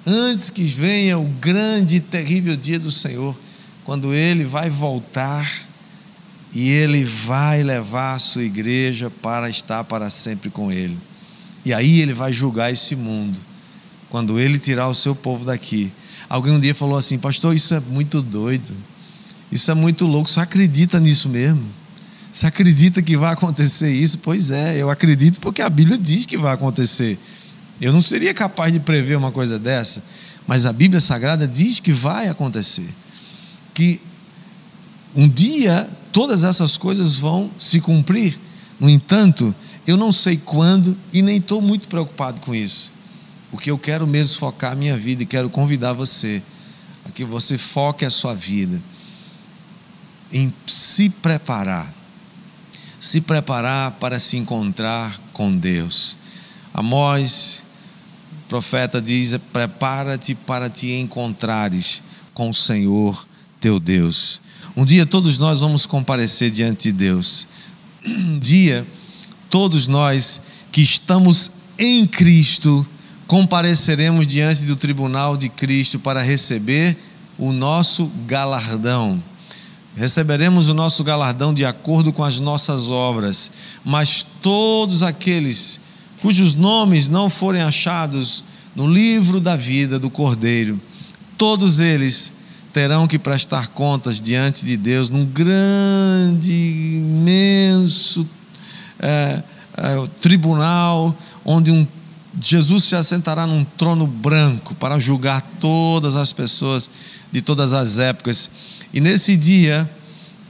antes 0.06 0.50
que 0.50 0.64
venha 0.64 1.18
o 1.18 1.26
grande 1.26 1.98
e 1.98 2.00
terrível 2.00 2.56
dia 2.56 2.80
do 2.80 2.92
Senhor, 2.92 3.38
quando 3.84 4.14
Ele 4.14 4.44
vai 4.44 4.70
voltar 4.70 5.50
e 6.54 6.70
Ele 6.70 7.06
vai 7.06 7.64
levar 7.64 8.16
a 8.16 8.20
sua 8.20 8.44
igreja 8.44 9.10
para 9.10 9.50
estar 9.50 9.84
para 9.84 10.10
sempre 10.10 10.50
com 10.50 10.72
Ele. 10.72 10.98
E 11.64 11.74
aí 11.74 12.02
Ele 12.02 12.14
vai 12.14 12.34
julgar 12.34 12.72
esse 12.72 12.96
mundo, 12.96 13.40
quando 14.10 14.40
Ele 14.40 14.60
tirar 14.60 14.88
o 14.88 14.96
seu 14.96 15.16
povo 15.16 15.46
daqui. 15.46 15.92
Alguém 16.32 16.54
um 16.54 16.60
dia 16.62 16.74
falou 16.74 16.98
assim, 16.98 17.18
pastor, 17.18 17.54
isso 17.54 17.74
é 17.74 17.82
muito 17.82 18.22
doido, 18.22 18.74
isso 19.52 19.70
é 19.70 19.74
muito 19.74 20.06
louco, 20.06 20.30
só 20.30 20.40
acredita 20.40 20.98
nisso 20.98 21.28
mesmo. 21.28 21.62
Você 22.32 22.48
acredita 22.48 23.02
que 23.02 23.18
vai 23.18 23.34
acontecer 23.34 23.92
isso? 23.92 24.18
Pois 24.20 24.50
é, 24.50 24.78
eu 24.78 24.90
acredito 24.90 25.42
porque 25.42 25.62
a 25.62 25.70
Bíblia 25.70 25.98
diz 25.98 26.26
que 26.26 26.38
vai 26.38 26.54
acontecer. 26.54 27.20
Eu 27.82 27.92
não 27.92 28.00
seria 28.00 28.34
capaz 28.34 28.72
de 28.72 28.80
prever 28.80 29.18
uma 29.18 29.30
coisa 29.30 29.60
dessa, 29.60 30.02
mas 30.48 30.66
a 30.66 30.72
Bíblia 30.72 31.02
Sagrada 31.02 31.46
diz 31.46 31.82
que 31.82 31.92
vai 31.92 32.30
acontecer. 32.30 32.88
Que 33.74 34.00
um 35.14 35.28
dia 35.28 35.90
todas 36.14 36.46
essas 36.46 36.78
coisas 36.78 37.16
vão 37.16 37.52
se 37.58 37.82
cumprir. 37.82 38.40
No 38.80 38.90
entanto, 38.90 39.54
eu 39.86 39.98
não 39.98 40.14
sei 40.14 40.38
quando 40.38 40.98
e 41.12 41.22
nem 41.22 41.40
estou 41.40 41.62
muito 41.62 41.90
preocupado 41.90 42.40
com 42.40 42.56
isso. 42.56 42.94
Porque 43.52 43.70
eu 43.70 43.78
quero 43.78 44.08
mesmo 44.08 44.38
focar 44.40 44.72
a 44.72 44.76
minha 44.76 44.98
vida 44.98 45.24
e 45.24 45.26
quero 45.26 45.50
convidar 45.50 45.94
você 45.94 46.42
a 47.06 47.12
que 47.12 47.24
você 47.24 47.58
foque 47.58 48.06
a 48.06 48.10
sua 48.10 48.34
vida 48.34 48.82
em 50.32 50.54
se 50.66 51.10
preparar 51.10 52.02
se 53.02 53.20
preparar 53.20 53.94
para 53.94 54.20
se 54.20 54.38
encontrar 54.38 55.20
com 55.34 55.52
Deus. 55.52 56.20
Amós, 56.72 57.66
profeta, 58.48 59.02
diz: 59.02 59.36
prepara-te 59.52 60.36
para 60.36 60.70
te 60.70 60.94
encontrares 60.94 62.04
com 62.32 62.52
o 62.52 62.54
Senhor 62.54 63.28
teu 63.60 63.80
Deus. 63.80 64.40
Um 64.78 64.86
dia 64.86 65.04
todos 65.04 65.40
nós 65.40 65.62
vamos 65.62 65.88
comparecer 65.88 66.52
diante 66.52 66.84
de 66.84 66.92
Deus. 66.92 67.48
Um 68.06 68.38
dia 68.38 68.88
todos 69.50 69.88
nós 69.88 70.40
que 70.72 70.82
estamos 70.82 71.50
em 71.80 72.06
Cristo 72.06 72.86
compareceremos 73.32 74.28
diante 74.28 74.66
do 74.66 74.76
tribunal 74.76 75.38
de 75.38 75.48
Cristo 75.48 75.98
para 75.98 76.22
receber 76.22 76.98
o 77.38 77.54
nosso 77.54 78.12
galardão. 78.28 79.24
Receberemos 79.96 80.68
o 80.68 80.74
nosso 80.74 81.02
galardão 81.02 81.54
de 81.54 81.64
acordo 81.64 82.12
com 82.12 82.26
as 82.26 82.42
nossas 82.42 82.92
obras, 82.92 83.50
mas 83.86 84.26
todos 84.42 85.02
aqueles 85.02 85.80
cujos 86.22 86.56
nomes 86.56 87.08
não 87.08 87.30
forem 87.30 87.62
achados 87.62 88.44
no 88.76 88.86
livro 88.86 89.40
da 89.40 89.56
vida 89.56 89.98
do 89.98 90.10
Cordeiro, 90.10 90.78
todos 91.38 91.80
eles 91.80 92.34
terão 92.74 93.08
que 93.08 93.18
prestar 93.18 93.70
contas 93.70 94.20
diante 94.20 94.66
de 94.66 94.76
Deus 94.76 95.10
num 95.10 95.24
grande, 95.26 96.52
imenso 96.52 98.28
é, 99.00 99.42
é, 99.78 100.08
tribunal 100.20 101.16
onde 101.46 101.72
um, 101.72 101.88
Jesus 102.40 102.86
se 102.86 102.96
assentará 102.96 103.46
num 103.46 103.64
trono 103.64 104.08
branco 104.08 104.74
para 104.76 105.00
julgar 105.00 105.42
todas 105.60 106.16
as 106.16 106.32
pessoas 106.32 106.90
de 107.32 107.42
todas 107.42 107.74
as 107.74 108.00
épocas. 108.00 108.50
E 108.94 109.02
nesse 109.02 109.36
dia, 109.36 109.90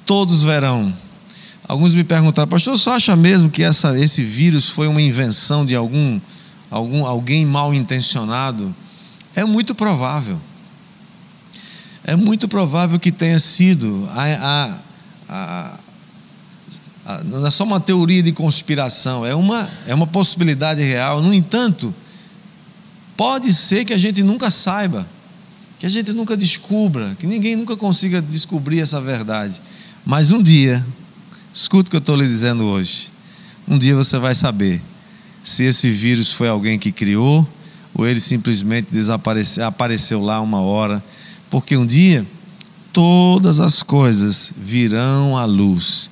todos 0.06 0.44
verão. 0.44 0.94
Alguns 1.67 1.96
me 1.96 2.04
perguntaram, 2.04 2.50
pastor, 2.50 2.78
você 2.78 2.89
acha 2.89 3.15
mesmo 3.15 3.50
que 3.50 3.63
essa, 3.63 3.98
esse 3.98 4.22
vírus 4.22 4.70
foi 4.70 4.88
uma 4.88 5.02
invenção 5.02 5.65
de 5.65 5.76
algum, 5.76 6.20
algum 6.70 7.06
alguém 7.06 7.46
mal 7.46 7.74
intencionado? 7.74 8.76
É 9.36 9.46
muito 9.46 9.74
provável. 9.74 10.39
É 12.04 12.15
muito 12.15 12.48
provável 12.48 13.00
que 13.00 13.12
tenha 13.12 13.39
sido. 13.39 14.08
A, 14.12 14.24
a, 14.26 14.78
a, 15.30 15.80
não 17.26 17.45
é 17.45 17.52
só 17.52 17.63
uma 17.63 17.80
teoria 17.80 18.21
de 18.21 18.32
conspiração, 18.32 19.26
é 19.26 19.34
uma, 19.34 19.69
é 19.88 19.93
uma 19.93 20.08
possibilidade 20.08 20.82
real. 20.82 21.21
No 21.21 21.34
entanto, 21.34 21.93
pode 23.17 23.54
ser 23.54 23.86
que 23.86 23.93
a 23.93 23.97
gente 23.97 24.24
nunca 24.24 24.50
saiba, 24.50 25.08
que 25.80 25.86
a 25.86 25.89
gente 25.89 26.13
nunca 26.13 26.38
descubra, 26.38 27.15
que 27.17 27.28
ninguém 27.28 27.56
nunca 27.56 27.76
consiga 27.76 28.21
descobrir 28.21 28.80
essa 28.80 29.00
verdade. 29.02 29.62
Mas 30.06 30.32
um 30.32 30.41
dia, 30.41 30.86
escuta 31.54 31.88
o 31.88 31.91
que 31.91 31.95
eu 31.97 32.00
estou 32.00 32.15
lhe 32.15 32.28
dizendo 32.28 32.65
hoje, 32.65 33.12
um 33.67 33.78
dia 33.78 33.95
você 33.95 34.17
vai 34.17 34.36
saber 34.36 34.82
se 35.43 35.63
esse 35.63 35.89
vírus 35.89 36.32
foi 36.32 36.47
alguém 36.47 36.78
que 36.78 36.91
criou 36.91 37.47
ou 37.93 38.08
ele 38.08 38.19
simplesmente 38.19 38.88
desapareceu, 38.91 39.65
apareceu 39.65 40.21
lá 40.21 40.39
uma 40.41 40.62
hora, 40.62 41.04
porque 41.50 41.76
um 41.76 41.86
dia 41.86 42.26
todas 42.93 43.60
as 43.60 43.84
coisas 43.84 44.54
virão 44.58 45.38
à 45.38 45.45
luz. 45.45 46.10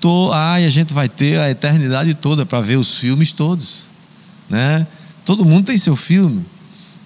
Tô, 0.00 0.30
ai, 0.32 0.64
a 0.64 0.70
gente 0.70 0.94
vai 0.94 1.08
ter 1.08 1.40
a 1.40 1.50
eternidade 1.50 2.14
toda 2.14 2.46
para 2.46 2.60
ver 2.60 2.76
os 2.76 2.98
filmes 2.98 3.32
todos, 3.32 3.90
né? 4.48 4.86
Todo 5.24 5.44
mundo 5.44 5.66
tem 5.66 5.76
seu 5.76 5.96
filme. 5.96 6.46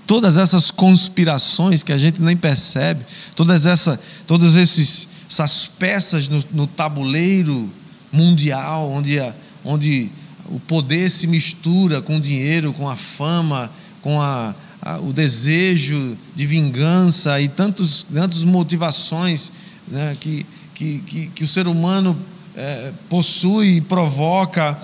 Todas 0.06 0.36
essas 0.36 0.70
conspirações 0.70 1.82
que 1.82 1.92
a 1.92 1.96
gente 1.96 2.20
nem 2.20 2.36
percebe, 2.36 3.04
todas 3.34 3.64
essa, 3.64 3.98
todas 4.26 4.56
esses, 4.56 5.08
essas 5.28 5.66
peças 5.66 6.28
no, 6.28 6.42
no 6.52 6.66
tabuleiro 6.66 7.72
mundial, 8.12 8.90
onde, 8.90 9.18
a, 9.18 9.34
onde 9.64 10.10
o 10.46 10.60
poder 10.60 11.08
se 11.08 11.26
mistura 11.26 12.02
com 12.02 12.18
o 12.18 12.20
dinheiro, 12.20 12.74
com 12.74 12.88
a 12.88 12.96
fama, 12.96 13.72
com 14.02 14.20
a, 14.20 14.54
a, 14.82 14.98
o 14.98 15.12
desejo 15.12 16.18
de 16.34 16.46
vingança 16.46 17.40
e 17.40 17.48
tantos, 17.48 18.02
tantas 18.02 18.44
motivações 18.44 19.50
né, 19.88 20.14
que, 20.20 20.44
que, 20.74 20.98
que, 20.98 21.26
que 21.28 21.44
o 21.44 21.48
ser 21.48 21.66
humano 21.66 22.18
é, 22.56 22.92
possui 23.08 23.76
e 23.76 23.80
provoca. 23.80 24.78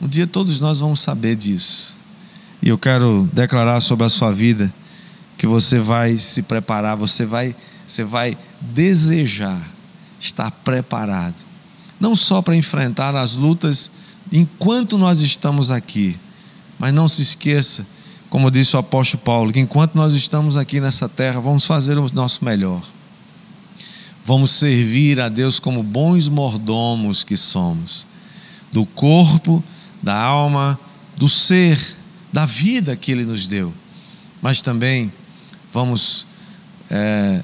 Um 0.00 0.08
dia 0.08 0.26
todos 0.26 0.60
nós 0.60 0.80
vamos 0.80 1.00
saber 1.00 1.36
disso. 1.36 1.98
E 2.62 2.68
eu 2.68 2.78
quero 2.78 3.28
declarar 3.32 3.80
sobre 3.80 4.06
a 4.06 4.08
sua 4.08 4.32
vida 4.32 4.72
que 5.36 5.46
você 5.46 5.80
vai 5.80 6.18
se 6.18 6.42
preparar, 6.42 6.96
você 6.96 7.24
vai, 7.24 7.56
você 7.86 8.04
vai 8.04 8.36
desejar 8.60 9.60
estar 10.18 10.50
preparado, 10.50 11.36
não 11.98 12.14
só 12.14 12.42
para 12.42 12.54
enfrentar 12.54 13.16
as 13.16 13.36
lutas 13.36 13.90
enquanto 14.30 14.98
nós 14.98 15.20
estamos 15.20 15.70
aqui, 15.70 16.14
mas 16.78 16.92
não 16.92 17.08
se 17.08 17.22
esqueça, 17.22 17.86
como 18.28 18.50
disse 18.50 18.76
o 18.76 18.78
apóstolo 18.78 19.22
Paulo, 19.22 19.50
que 19.50 19.58
enquanto 19.58 19.94
nós 19.94 20.12
estamos 20.12 20.58
aqui 20.58 20.78
nessa 20.78 21.08
terra, 21.08 21.40
vamos 21.40 21.64
fazer 21.64 21.98
o 21.98 22.06
nosso 22.12 22.44
melhor. 22.44 22.82
Vamos 24.30 24.52
servir 24.52 25.20
a 25.20 25.28
Deus 25.28 25.58
como 25.58 25.82
bons 25.82 26.28
mordomos 26.28 27.24
que 27.24 27.36
somos, 27.36 28.06
do 28.70 28.86
corpo, 28.86 29.60
da 30.00 30.16
alma, 30.16 30.78
do 31.16 31.28
ser, 31.28 31.76
da 32.32 32.46
vida 32.46 32.94
que 32.94 33.10
Ele 33.10 33.24
nos 33.24 33.48
deu. 33.48 33.74
Mas 34.40 34.62
também 34.62 35.12
vamos 35.72 36.28
é, 36.88 37.42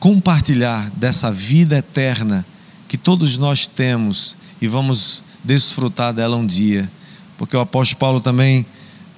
compartilhar 0.00 0.90
dessa 0.90 1.30
vida 1.30 1.78
eterna 1.78 2.44
que 2.88 2.98
todos 2.98 3.38
nós 3.38 3.68
temos 3.68 4.36
e 4.60 4.66
vamos 4.66 5.22
desfrutar 5.44 6.12
dela 6.12 6.36
um 6.36 6.44
dia. 6.44 6.90
Porque 7.38 7.56
o 7.56 7.60
apóstolo 7.60 8.00
Paulo 8.00 8.20
também 8.20 8.66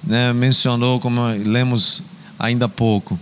né, 0.03 0.31
mencionou, 0.33 0.99
como 0.99 1.19
lemos 1.29 2.03
ainda 2.37 2.65
há 2.65 2.69
pouco, 2.69 3.19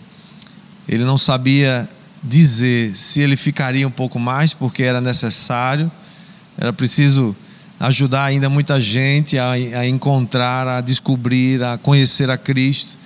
ele 0.85 1.05
não 1.05 1.17
sabia 1.17 1.87
dizer 2.23 2.95
se 2.95 3.19
ele 3.19 3.35
ficaria 3.35 3.87
um 3.87 3.91
pouco 3.91 4.19
mais, 4.19 4.53
porque 4.53 4.83
era 4.83 5.01
necessário, 5.01 5.91
era 6.57 6.71
preciso 6.71 7.35
ajudar 7.79 8.25
ainda 8.25 8.49
muita 8.49 8.79
gente 8.79 9.37
a, 9.37 9.51
a 9.51 9.87
encontrar, 9.87 10.67
a 10.67 10.81
descobrir, 10.81 11.63
a 11.63 11.77
conhecer 11.77 12.29
a 12.29 12.37
Cristo. 12.37 12.97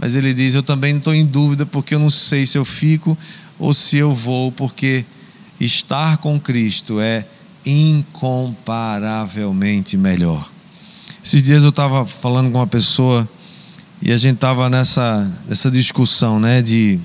Mas 0.00 0.14
ele 0.14 0.32
diz: 0.34 0.54
Eu 0.54 0.62
também 0.62 0.96
estou 0.96 1.14
em 1.14 1.24
dúvida, 1.24 1.64
porque 1.64 1.94
eu 1.94 1.98
não 1.98 2.10
sei 2.10 2.44
se 2.46 2.58
eu 2.58 2.64
fico 2.64 3.16
ou 3.58 3.74
se 3.74 3.96
eu 3.96 4.14
vou, 4.14 4.52
porque 4.52 5.04
estar 5.58 6.18
com 6.18 6.38
Cristo 6.38 7.00
é 7.00 7.26
incomparavelmente 7.66 9.96
melhor. 9.96 10.48
Esses 11.24 11.42
dias 11.42 11.64
eu 11.64 11.70
estava 11.70 12.06
falando 12.06 12.50
com 12.50 12.58
uma 12.58 12.66
pessoa 12.66 13.26
e 14.00 14.12
a 14.12 14.16
gente 14.16 14.36
estava 14.36 14.70
nessa, 14.70 15.28
nessa 15.48 15.68
discussão, 15.70 16.38
né, 16.38 16.62
de 16.62 17.00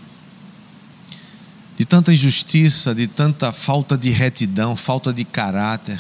de 1.84 1.86
tanta 1.86 2.14
injustiça, 2.14 2.96
de 2.96 3.08
tanta 3.08 3.52
falta 3.52 3.98
de 3.98 4.10
retidão, 4.10 4.74
falta 4.74 5.12
de 5.12 5.26
caráter. 5.26 6.00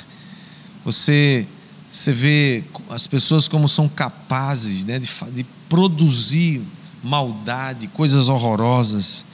Você, 0.85 1.45
você 1.91 2.13
vê 2.13 2.63
as 2.89 3.05
pessoas 3.05 3.49
como 3.49 3.67
são 3.67 3.89
capazes 3.89 4.85
né, 4.85 4.97
de, 4.97 5.09
de 5.33 5.43
produzir 5.67 6.61
maldade, 7.03 7.87
coisas 7.87 8.29
horrorosas. 8.29 9.25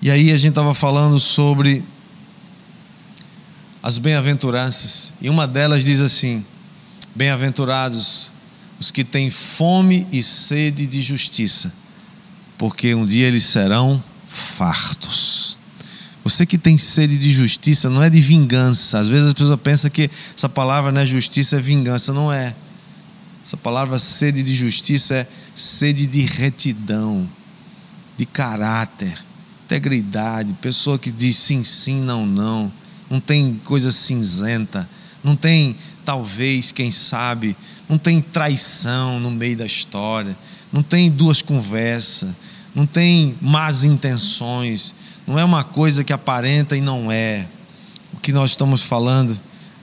E 0.00 0.10
aí 0.10 0.32
a 0.32 0.38
gente 0.38 0.52
estava 0.52 0.72
falando 0.72 1.20
sobre 1.20 1.84
as 3.82 3.98
bem-aventuranças, 3.98 5.12
e 5.20 5.28
uma 5.28 5.46
delas 5.46 5.84
diz 5.84 6.00
assim: 6.00 6.42
Bem-aventurados 7.14 8.32
os 8.80 8.90
que 8.90 9.04
têm 9.04 9.30
fome 9.30 10.08
e 10.10 10.22
sede 10.22 10.86
de 10.86 11.02
justiça, 11.02 11.70
porque 12.56 12.94
um 12.94 13.04
dia 13.04 13.26
eles 13.26 13.44
serão 13.44 14.02
fartos. 14.24 15.57
Você 16.28 16.44
que 16.44 16.58
tem 16.58 16.76
sede 16.76 17.16
de 17.16 17.32
justiça, 17.32 17.88
não 17.88 18.02
é 18.02 18.10
de 18.10 18.20
vingança. 18.20 18.98
Às 18.98 19.08
vezes 19.08 19.28
as 19.28 19.32
pessoas 19.32 19.58
pensam 19.60 19.90
que 19.90 20.10
essa 20.36 20.46
palavra 20.46 20.92
não 20.92 21.00
é 21.00 21.06
justiça, 21.06 21.56
é 21.56 21.60
vingança. 21.60 22.12
Não 22.12 22.30
é. 22.30 22.54
Essa 23.42 23.56
palavra 23.56 23.98
sede 23.98 24.42
de 24.42 24.54
justiça 24.54 25.14
é 25.14 25.26
sede 25.54 26.06
de 26.06 26.20
retidão, 26.20 27.26
de 28.18 28.26
caráter, 28.26 29.16
integridade. 29.64 30.52
Pessoa 30.60 30.98
que 30.98 31.10
diz 31.10 31.34
sim, 31.38 31.64
sim, 31.64 31.98
não, 32.02 32.26
não. 32.26 32.70
Não 33.08 33.20
tem 33.20 33.58
coisa 33.64 33.90
cinzenta. 33.90 34.86
Não 35.24 35.34
tem 35.34 35.76
talvez, 36.04 36.72
quem 36.72 36.90
sabe. 36.90 37.56
Não 37.88 37.96
tem 37.96 38.20
traição 38.20 39.18
no 39.18 39.30
meio 39.30 39.56
da 39.56 39.64
história. 39.64 40.36
Não 40.70 40.82
tem 40.82 41.10
duas 41.10 41.40
conversas 41.40 42.28
não 42.78 42.86
tem 42.86 43.36
más 43.40 43.82
intenções, 43.82 44.94
não 45.28 45.38
é 45.38 45.44
uma 45.44 45.62
coisa 45.62 46.02
que 46.02 46.12
aparenta 46.12 46.74
e 46.74 46.80
não 46.80 47.12
é. 47.12 47.46
O 48.14 48.16
que 48.16 48.32
nós 48.32 48.50
estamos 48.50 48.82
falando 48.82 49.38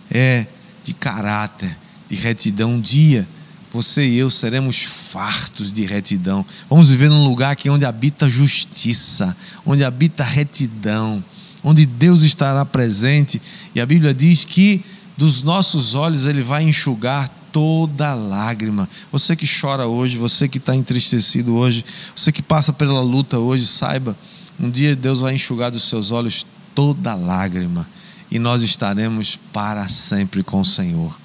é 0.09 0.47
de 0.83 0.91
caráter, 0.91 1.77
de 2.09 2.15
retidão. 2.15 2.71
Um 2.71 2.81
dia 2.81 3.27
você 3.71 4.05
e 4.05 4.17
eu 4.17 4.31
seremos 4.31 4.83
fartos 4.83 5.71
de 5.71 5.85
retidão. 5.85 6.45
Vamos 6.69 6.89
viver 6.89 7.09
num 7.09 7.25
lugar 7.25 7.51
aqui 7.51 7.69
onde 7.69 7.85
habita 7.85 8.29
justiça, 8.29 9.35
onde 9.65 9.83
habita 9.83 10.23
retidão, 10.23 11.23
onde 11.63 11.85
Deus 11.85 12.21
estará 12.21 12.65
presente. 12.65 13.41
E 13.75 13.81
a 13.81 13.85
Bíblia 13.85 14.13
diz 14.13 14.45
que 14.45 14.83
dos 15.17 15.43
nossos 15.43 15.93
olhos 15.93 16.25
Ele 16.25 16.41
vai 16.41 16.63
enxugar 16.63 17.29
toda 17.51 18.13
lágrima. 18.13 18.89
Você 19.11 19.35
que 19.35 19.45
chora 19.45 19.85
hoje, 19.85 20.17
você 20.17 20.47
que 20.47 20.57
está 20.57 20.75
entristecido 20.75 21.55
hoje, 21.55 21.85
você 22.15 22.31
que 22.31 22.41
passa 22.41 22.73
pela 22.73 23.01
luta 23.01 23.37
hoje, 23.37 23.67
saiba, 23.67 24.17
um 24.59 24.69
dia 24.69 24.95
Deus 24.95 25.21
vai 25.21 25.33
enxugar 25.33 25.71
dos 25.71 25.83
seus 25.83 26.11
olhos 26.11 26.45
toda 26.73 27.15
lágrima 27.15 27.87
e 28.29 28.39
nós 28.39 28.61
estaremos 28.61 29.37
para 29.53 29.87
sempre 29.87 30.43
com 30.43 30.61
o 30.61 30.65
Senhor. 30.65 31.17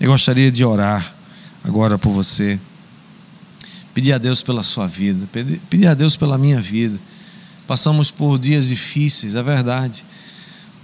Eu 0.00 0.10
gostaria 0.10 0.50
de 0.50 0.64
orar 0.64 1.14
agora 1.64 1.98
por 1.98 2.10
você, 2.10 2.60
pedir 3.94 4.12
a 4.12 4.18
Deus 4.18 4.42
pela 4.42 4.62
sua 4.62 4.86
vida, 4.86 5.28
pedir 5.68 5.86
a 5.86 5.94
Deus 5.94 6.16
pela 6.16 6.38
minha 6.38 6.60
vida. 6.60 6.98
Passamos 7.66 8.10
por 8.10 8.38
dias 8.38 8.68
difíceis, 8.68 9.34
é 9.34 9.42
verdade. 9.42 10.04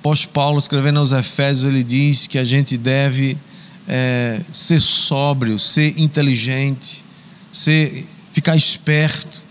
Apóstolo 0.00 0.32
Paulo, 0.32 0.58
escrevendo 0.58 0.98
aos 0.98 1.12
Efésios, 1.12 1.64
ele 1.72 1.84
diz 1.84 2.26
que 2.26 2.38
a 2.38 2.44
gente 2.44 2.76
deve 2.76 3.38
é, 3.86 4.40
ser 4.52 4.80
sóbrio, 4.80 5.58
ser 5.58 6.00
inteligente, 6.00 7.04
ser, 7.52 8.04
ficar 8.32 8.56
esperto. 8.56 9.44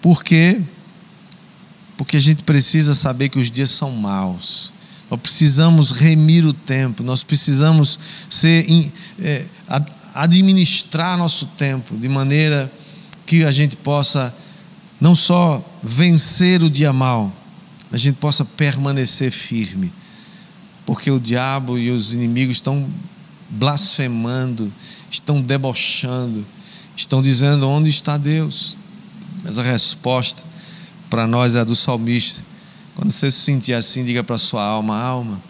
Por 0.00 0.24
quê? 0.24 0.62
Porque 2.00 2.16
a 2.16 2.20
gente 2.20 2.42
precisa 2.44 2.94
saber 2.94 3.28
que 3.28 3.38
os 3.38 3.50
dias 3.50 3.68
são 3.68 3.90
maus. 3.90 4.72
Nós 5.10 5.20
precisamos 5.20 5.90
remir 5.90 6.46
o 6.46 6.52
tempo, 6.54 7.02
nós 7.02 7.22
precisamos 7.22 7.98
ser, 8.30 8.64
é, 9.18 9.44
administrar 10.14 11.18
nosso 11.18 11.44
tempo 11.58 11.98
de 11.98 12.08
maneira 12.08 12.72
que 13.26 13.44
a 13.44 13.52
gente 13.52 13.76
possa 13.76 14.34
não 14.98 15.14
só 15.14 15.62
vencer 15.82 16.62
o 16.62 16.70
dia 16.70 16.90
mal, 16.90 17.30
a 17.92 17.98
gente 17.98 18.16
possa 18.16 18.46
permanecer 18.46 19.30
firme, 19.30 19.92
porque 20.86 21.10
o 21.10 21.20
diabo 21.20 21.76
e 21.76 21.90
os 21.90 22.14
inimigos 22.14 22.56
estão 22.56 22.88
blasfemando, 23.50 24.72
estão 25.10 25.42
debochando, 25.42 26.46
estão 26.96 27.20
dizendo 27.20 27.68
onde 27.68 27.90
está 27.90 28.16
Deus. 28.16 28.78
Mas 29.44 29.58
a 29.58 29.62
resposta 29.62 30.49
para 31.10 31.26
nós 31.26 31.56
é 31.56 31.60
a 31.60 31.64
do 31.64 31.76
salmista. 31.76 32.40
Quando 32.94 33.10
você 33.10 33.30
se 33.30 33.40
sentir 33.40 33.74
assim, 33.74 34.04
diga 34.04 34.22
para 34.22 34.38
sua 34.38 34.64
alma: 34.64 34.98
alma, 34.98 35.42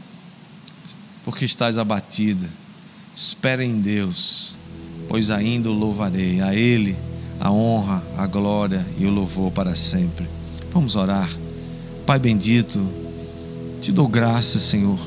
porque 1.24 1.44
estás 1.44 1.78
abatida, 1.78 2.48
espera 3.14 3.64
em 3.64 3.80
Deus, 3.80 4.56
pois 5.08 5.30
ainda 5.30 5.70
o 5.70 5.72
louvarei. 5.72 6.40
A 6.40 6.54
Ele 6.54 6.98
a 7.40 7.50
honra, 7.50 8.04
a 8.18 8.26
glória 8.26 8.86
e 8.98 9.06
o 9.06 9.10
louvor 9.10 9.50
para 9.50 9.74
sempre. 9.74 10.28
Vamos 10.70 10.94
orar. 10.94 11.28
Pai 12.04 12.18
bendito, 12.18 12.86
te 13.80 13.90
dou 13.90 14.06
graças, 14.06 14.60
Senhor, 14.60 14.98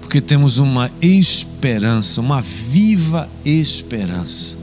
porque 0.00 0.20
temos 0.20 0.58
uma 0.58 0.90
esperança, 1.00 2.20
uma 2.20 2.42
viva 2.42 3.30
esperança. 3.44 4.58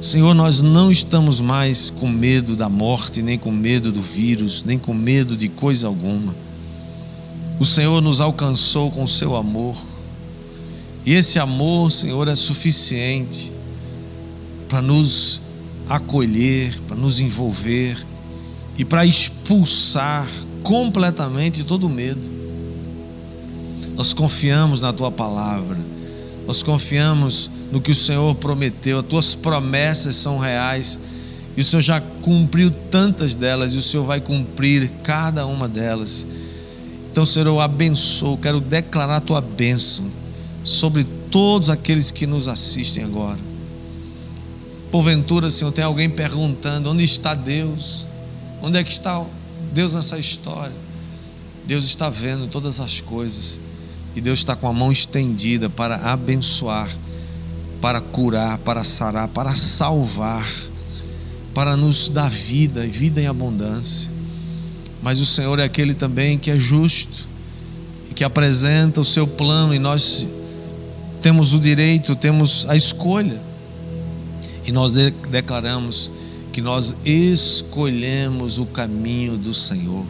Senhor, 0.00 0.34
nós 0.34 0.60
não 0.60 0.90
estamos 0.90 1.40
mais 1.40 1.88
com 1.88 2.06
medo 2.08 2.54
da 2.54 2.68
morte, 2.68 3.22
nem 3.22 3.38
com 3.38 3.50
medo 3.50 3.90
do 3.90 4.00
vírus, 4.00 4.62
nem 4.62 4.78
com 4.78 4.92
medo 4.92 5.36
de 5.36 5.48
coisa 5.48 5.86
alguma. 5.86 6.34
O 7.58 7.64
Senhor 7.64 8.02
nos 8.02 8.20
alcançou 8.20 8.90
com 8.90 9.04
o 9.04 9.08
seu 9.08 9.34
amor. 9.34 9.76
E 11.04 11.14
esse 11.14 11.38
amor, 11.38 11.90
Senhor, 11.90 12.28
é 12.28 12.34
suficiente 12.34 13.52
para 14.68 14.82
nos 14.82 15.40
acolher, 15.88 16.78
para 16.86 16.96
nos 16.96 17.18
envolver 17.18 17.96
e 18.76 18.84
para 18.84 19.06
expulsar 19.06 20.28
completamente 20.62 21.64
todo 21.64 21.88
medo. 21.88 22.36
Nós 23.96 24.12
confiamos 24.12 24.82
na 24.82 24.92
tua 24.92 25.10
palavra, 25.10 25.78
nós 26.46 26.62
confiamos 26.62 27.50
no 27.72 27.80
que 27.80 27.90
o 27.90 27.94
Senhor 27.94 28.34
prometeu, 28.36 29.00
as 29.00 29.06
tuas 29.06 29.34
promessas 29.34 30.14
são 30.14 30.38
reais 30.38 30.98
e 31.56 31.60
o 31.60 31.64
Senhor 31.64 31.82
já 31.82 32.00
cumpriu 32.00 32.70
tantas 32.90 33.34
delas 33.34 33.74
e 33.74 33.76
o 33.76 33.82
Senhor 33.82 34.04
vai 34.04 34.20
cumprir 34.20 34.90
cada 35.02 35.44
uma 35.46 35.68
delas. 35.68 36.26
Então, 37.10 37.26
Senhor, 37.26 37.46
eu 37.46 37.60
abençoo, 37.60 38.36
quero 38.36 38.60
declarar 38.60 39.16
a 39.16 39.20
tua 39.20 39.40
bênção 39.40 40.04
sobre 40.62 41.02
todos 41.30 41.68
aqueles 41.68 42.10
que 42.10 42.26
nos 42.26 42.46
assistem 42.46 43.02
agora. 43.02 43.40
Porventura, 44.90 45.50
Senhor, 45.50 45.72
tem 45.72 45.84
alguém 45.84 46.08
perguntando: 46.08 46.90
onde 46.90 47.02
está 47.02 47.34
Deus? 47.34 48.06
Onde 48.62 48.78
é 48.78 48.84
que 48.84 48.92
está 48.92 49.24
Deus 49.72 49.94
nessa 49.94 50.18
história? 50.18 50.76
Deus 51.66 51.84
está 51.84 52.08
vendo 52.08 52.46
todas 52.46 52.78
as 52.78 53.00
coisas 53.00 53.60
e 54.16 54.20
Deus 54.20 54.40
está 54.40 54.56
com 54.56 54.66
a 54.66 54.72
mão 54.72 54.90
estendida 54.90 55.70
para 55.70 55.96
abençoar 55.96 56.88
para 57.80 58.00
curar, 58.00 58.58
para 58.58 58.82
sarar, 58.82 59.28
para 59.28 59.54
salvar, 59.54 60.50
para 61.54 61.76
nos 61.76 62.08
dar 62.08 62.30
vida 62.30 62.84
e 62.84 62.88
vida 62.88 63.20
em 63.20 63.26
abundância. 63.26 64.10
Mas 65.02 65.20
o 65.20 65.26
Senhor 65.26 65.58
é 65.58 65.64
aquele 65.64 65.94
também 65.94 66.38
que 66.38 66.50
é 66.50 66.58
justo 66.58 67.28
e 68.10 68.14
que 68.14 68.24
apresenta 68.24 69.00
o 69.00 69.04
seu 69.04 69.26
plano 69.26 69.74
e 69.74 69.78
nós 69.78 70.26
temos 71.22 71.54
o 71.54 71.60
direito, 71.60 72.16
temos 72.16 72.66
a 72.68 72.76
escolha. 72.76 73.40
E 74.66 74.72
nós 74.72 74.92
declaramos 75.30 76.10
que 76.52 76.60
nós 76.60 76.96
escolhemos 77.04 78.58
o 78.58 78.66
caminho 78.66 79.36
do 79.36 79.54
Senhor. 79.54 80.04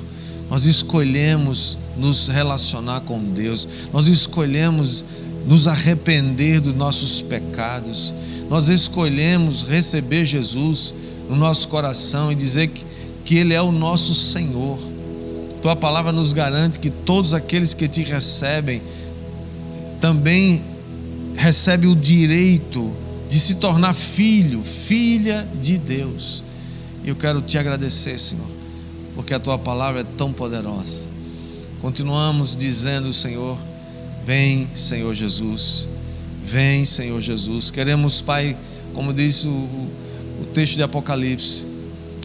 Nós 0.50 0.64
escolhemos 0.64 1.78
nos 1.96 2.28
relacionar 2.28 3.00
com 3.00 3.18
Deus. 3.18 3.66
Nós 3.92 4.06
escolhemos 4.06 5.04
nos 5.46 5.66
arrepender 5.68 6.61
dos 6.61 6.74
nossos 6.74 7.22
pecados. 7.22 8.12
Nós 8.48 8.68
escolhemos 8.68 9.62
receber 9.62 10.24
Jesus 10.24 10.94
no 11.28 11.37
nosso 11.37 11.68
coração 11.68 12.30
e 12.30 12.35
dizer 12.35 12.68
que, 12.68 12.85
que 13.24 13.37
Ele 13.37 13.54
é 13.54 13.62
o 13.62 13.72
nosso 13.72 14.14
Senhor. 14.14 14.78
Tua 15.62 15.74
palavra 15.74 16.12
nos 16.12 16.32
garante 16.32 16.78
que 16.78 16.90
todos 16.90 17.35
aqueles 17.35 17.74
que 17.74 17.88
te 17.88 18.02
recebem 18.02 18.82
também 20.00 20.62
recebem 21.35 21.90
o 21.90 21.96
direito 21.96 22.96
de 23.28 23.40
se 23.40 23.54
tornar 23.56 23.94
filho, 23.94 24.62
filha 24.62 25.46
de 25.61 25.78
Deus. 25.78 26.44
Eu 27.04 27.14
quero 27.14 27.40
te 27.40 27.59
agradecer, 27.59 28.18
Senhor, 28.18 28.46
porque 29.16 29.35
a 29.35 29.40
tua 29.40 29.59
palavra 29.59 30.02
é 30.02 30.05
tão 30.05 30.33
poderosa. 30.33 31.09
Continuamos 31.81 32.55
dizendo, 32.55 33.12
Senhor, 33.12 33.59
Vem, 34.26 34.68
Senhor 34.74 35.14
Jesus. 35.14 35.88
Vem, 36.42 36.85
Senhor 36.85 37.20
Jesus. 37.20 37.70
Queremos, 37.70 38.20
Pai, 38.20 38.57
como 38.92 39.12
diz 39.12 39.44
o, 39.44 39.50
o 39.50 40.46
texto 40.52 40.74
de 40.74 40.83
Apocalipse, 40.83 41.64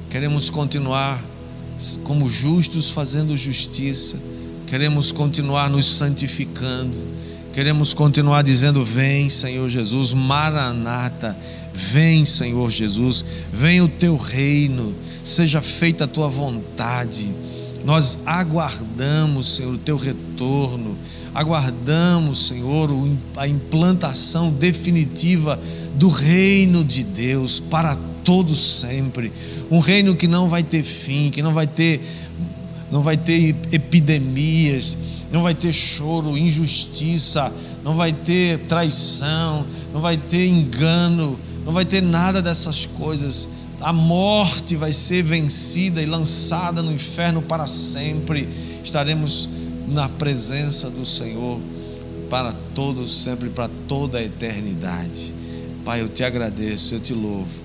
queremos 0.10 0.49
continuar 0.49 1.23
como 2.04 2.27
justos 2.27 2.89
fazendo 2.89 3.38
justiça. 3.38 4.17
Queremos 4.65 5.12
continuar 5.12 5.69
nos 5.69 5.86
santificando. 5.86 6.97
Queremos 7.53 7.93
continuar 7.93 8.41
dizendo: 8.41 8.83
Vem, 8.83 9.29
Senhor 9.29 9.69
Jesus, 9.69 10.13
Maranata. 10.13 11.37
Vem, 11.73 12.25
Senhor 12.25 12.69
Jesus. 12.69 13.23
Vem 13.51 13.81
o 13.81 13.87
teu 13.87 14.17
reino. 14.17 14.95
Seja 15.23 15.61
feita 15.61 16.03
a 16.03 16.07
tua 16.07 16.27
vontade. 16.27 17.33
Nós 17.85 18.19
aguardamos, 18.25 19.55
Senhor, 19.55 19.73
o 19.73 19.77
teu 19.77 19.97
retorno 19.97 20.97
aguardamos, 21.33 22.47
Senhor, 22.47 22.89
a 23.37 23.47
implantação 23.47 24.51
definitiva 24.51 25.59
do 25.95 26.09
reino 26.09 26.83
de 26.83 27.03
Deus 27.03 27.59
para 27.59 27.97
todos 28.23 28.79
sempre. 28.81 29.31
Um 29.69 29.79
reino 29.79 30.15
que 30.15 30.27
não 30.27 30.49
vai 30.49 30.63
ter 30.63 30.83
fim, 30.83 31.29
que 31.29 31.41
não 31.41 31.53
vai 31.53 31.67
ter 31.67 32.01
não 32.91 33.01
vai 33.01 33.15
ter 33.15 33.55
epidemias, 33.71 34.97
não 35.32 35.41
vai 35.41 35.56
ter 35.56 35.72
choro, 35.72 36.38
injustiça, 36.38 37.52
não 37.84 37.96
vai 37.96 38.12
ter 38.12 38.60
traição, 38.67 39.65
não 39.94 40.02
vai 40.02 40.17
ter 40.17 40.46
engano, 40.48 41.39
não 41.65 41.72
vai 41.72 41.86
ter 41.86 42.02
nada 42.02 42.41
dessas 42.41 42.86
coisas. 42.86 43.48
A 43.80 43.94
morte 43.94 44.76
vai 44.76 44.91
ser 44.91 45.24
vencida 45.24 46.02
e 46.02 46.06
lançada 46.06 46.82
no 46.84 46.91
inferno 46.91 47.41
para 47.41 47.65
sempre. 47.65 48.48
Estaremos 48.84 49.50
na 49.88 50.08
presença 50.08 50.89
do 50.89 51.06
Senhor 51.06 51.60
para 52.30 52.54
todos, 52.76 53.24
sempre 53.24 53.50
para 53.50 53.70
toda 53.88 54.20
a 54.20 54.24
eternidade. 54.24 55.34
Pai, 55.84 56.02
eu 56.02 56.10
te 56.10 56.24
agradeço, 56.24 56.96
eu 56.96 57.00
te 57.00 57.13
louvo. 57.13 57.62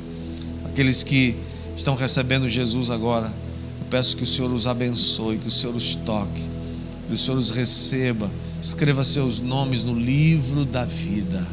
Aqueles 0.64 1.02
que 1.02 1.36
estão 1.76 1.94
recebendo 1.94 2.48
Jesus 2.48 2.90
agora, 2.90 3.26
eu 3.26 3.86
peço 3.90 4.16
que 4.16 4.22
o 4.22 4.26
Senhor 4.26 4.52
os 4.52 4.66
abençoe, 4.66 5.38
que 5.38 5.48
o 5.48 5.50
Senhor 5.50 5.76
os 5.76 5.94
toque, 5.94 6.42
que 7.06 7.14
o 7.14 7.16
Senhor 7.16 7.38
os 7.38 7.50
receba, 7.50 8.30
escreva 8.60 9.04
seus 9.04 9.40
nomes 9.40 9.84
no 9.84 9.94
livro 9.94 10.64
da 10.64 10.84
vida. 10.84 11.46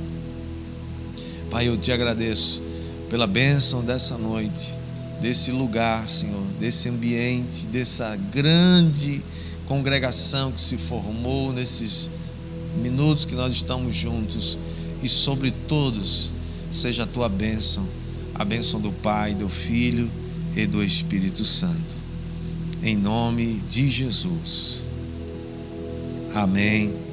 Pai, 1.49 1.67
eu 1.67 1.77
te 1.77 1.91
agradeço 1.91 2.61
pela 3.09 3.27
bênção 3.27 3.83
dessa 3.83 4.17
noite, 4.17 4.75
desse 5.21 5.51
lugar, 5.51 6.09
Senhor, 6.09 6.43
desse 6.59 6.89
ambiente, 6.89 7.67
dessa 7.67 8.15
grande 8.15 9.23
congregação 9.67 10.51
que 10.51 10.59
se 10.59 10.77
formou 10.77 11.53
nesses 11.53 12.09
minutos 12.82 13.23
que 13.23 13.36
nós 13.36 13.53
estamos 13.53 13.95
juntos 13.95 14.57
e 15.01 15.07
sobre 15.07 15.51
todos 15.51 16.34
seja 16.71 17.03
a 17.03 17.05
tua 17.05 17.30
bênção, 17.30 17.88
a 18.34 18.43
bênção 18.43 18.82
do 18.82 18.91
Pai, 18.91 19.36
do 19.36 19.47
Filho 19.47 20.11
e 20.55 20.65
do 20.65 20.84
Espírito 20.84 21.45
Santo. 21.45 21.95
Em 22.82 22.95
nome 22.95 23.61
de 23.69 23.89
Jesus. 23.91 24.86
Amém. 26.36 27.12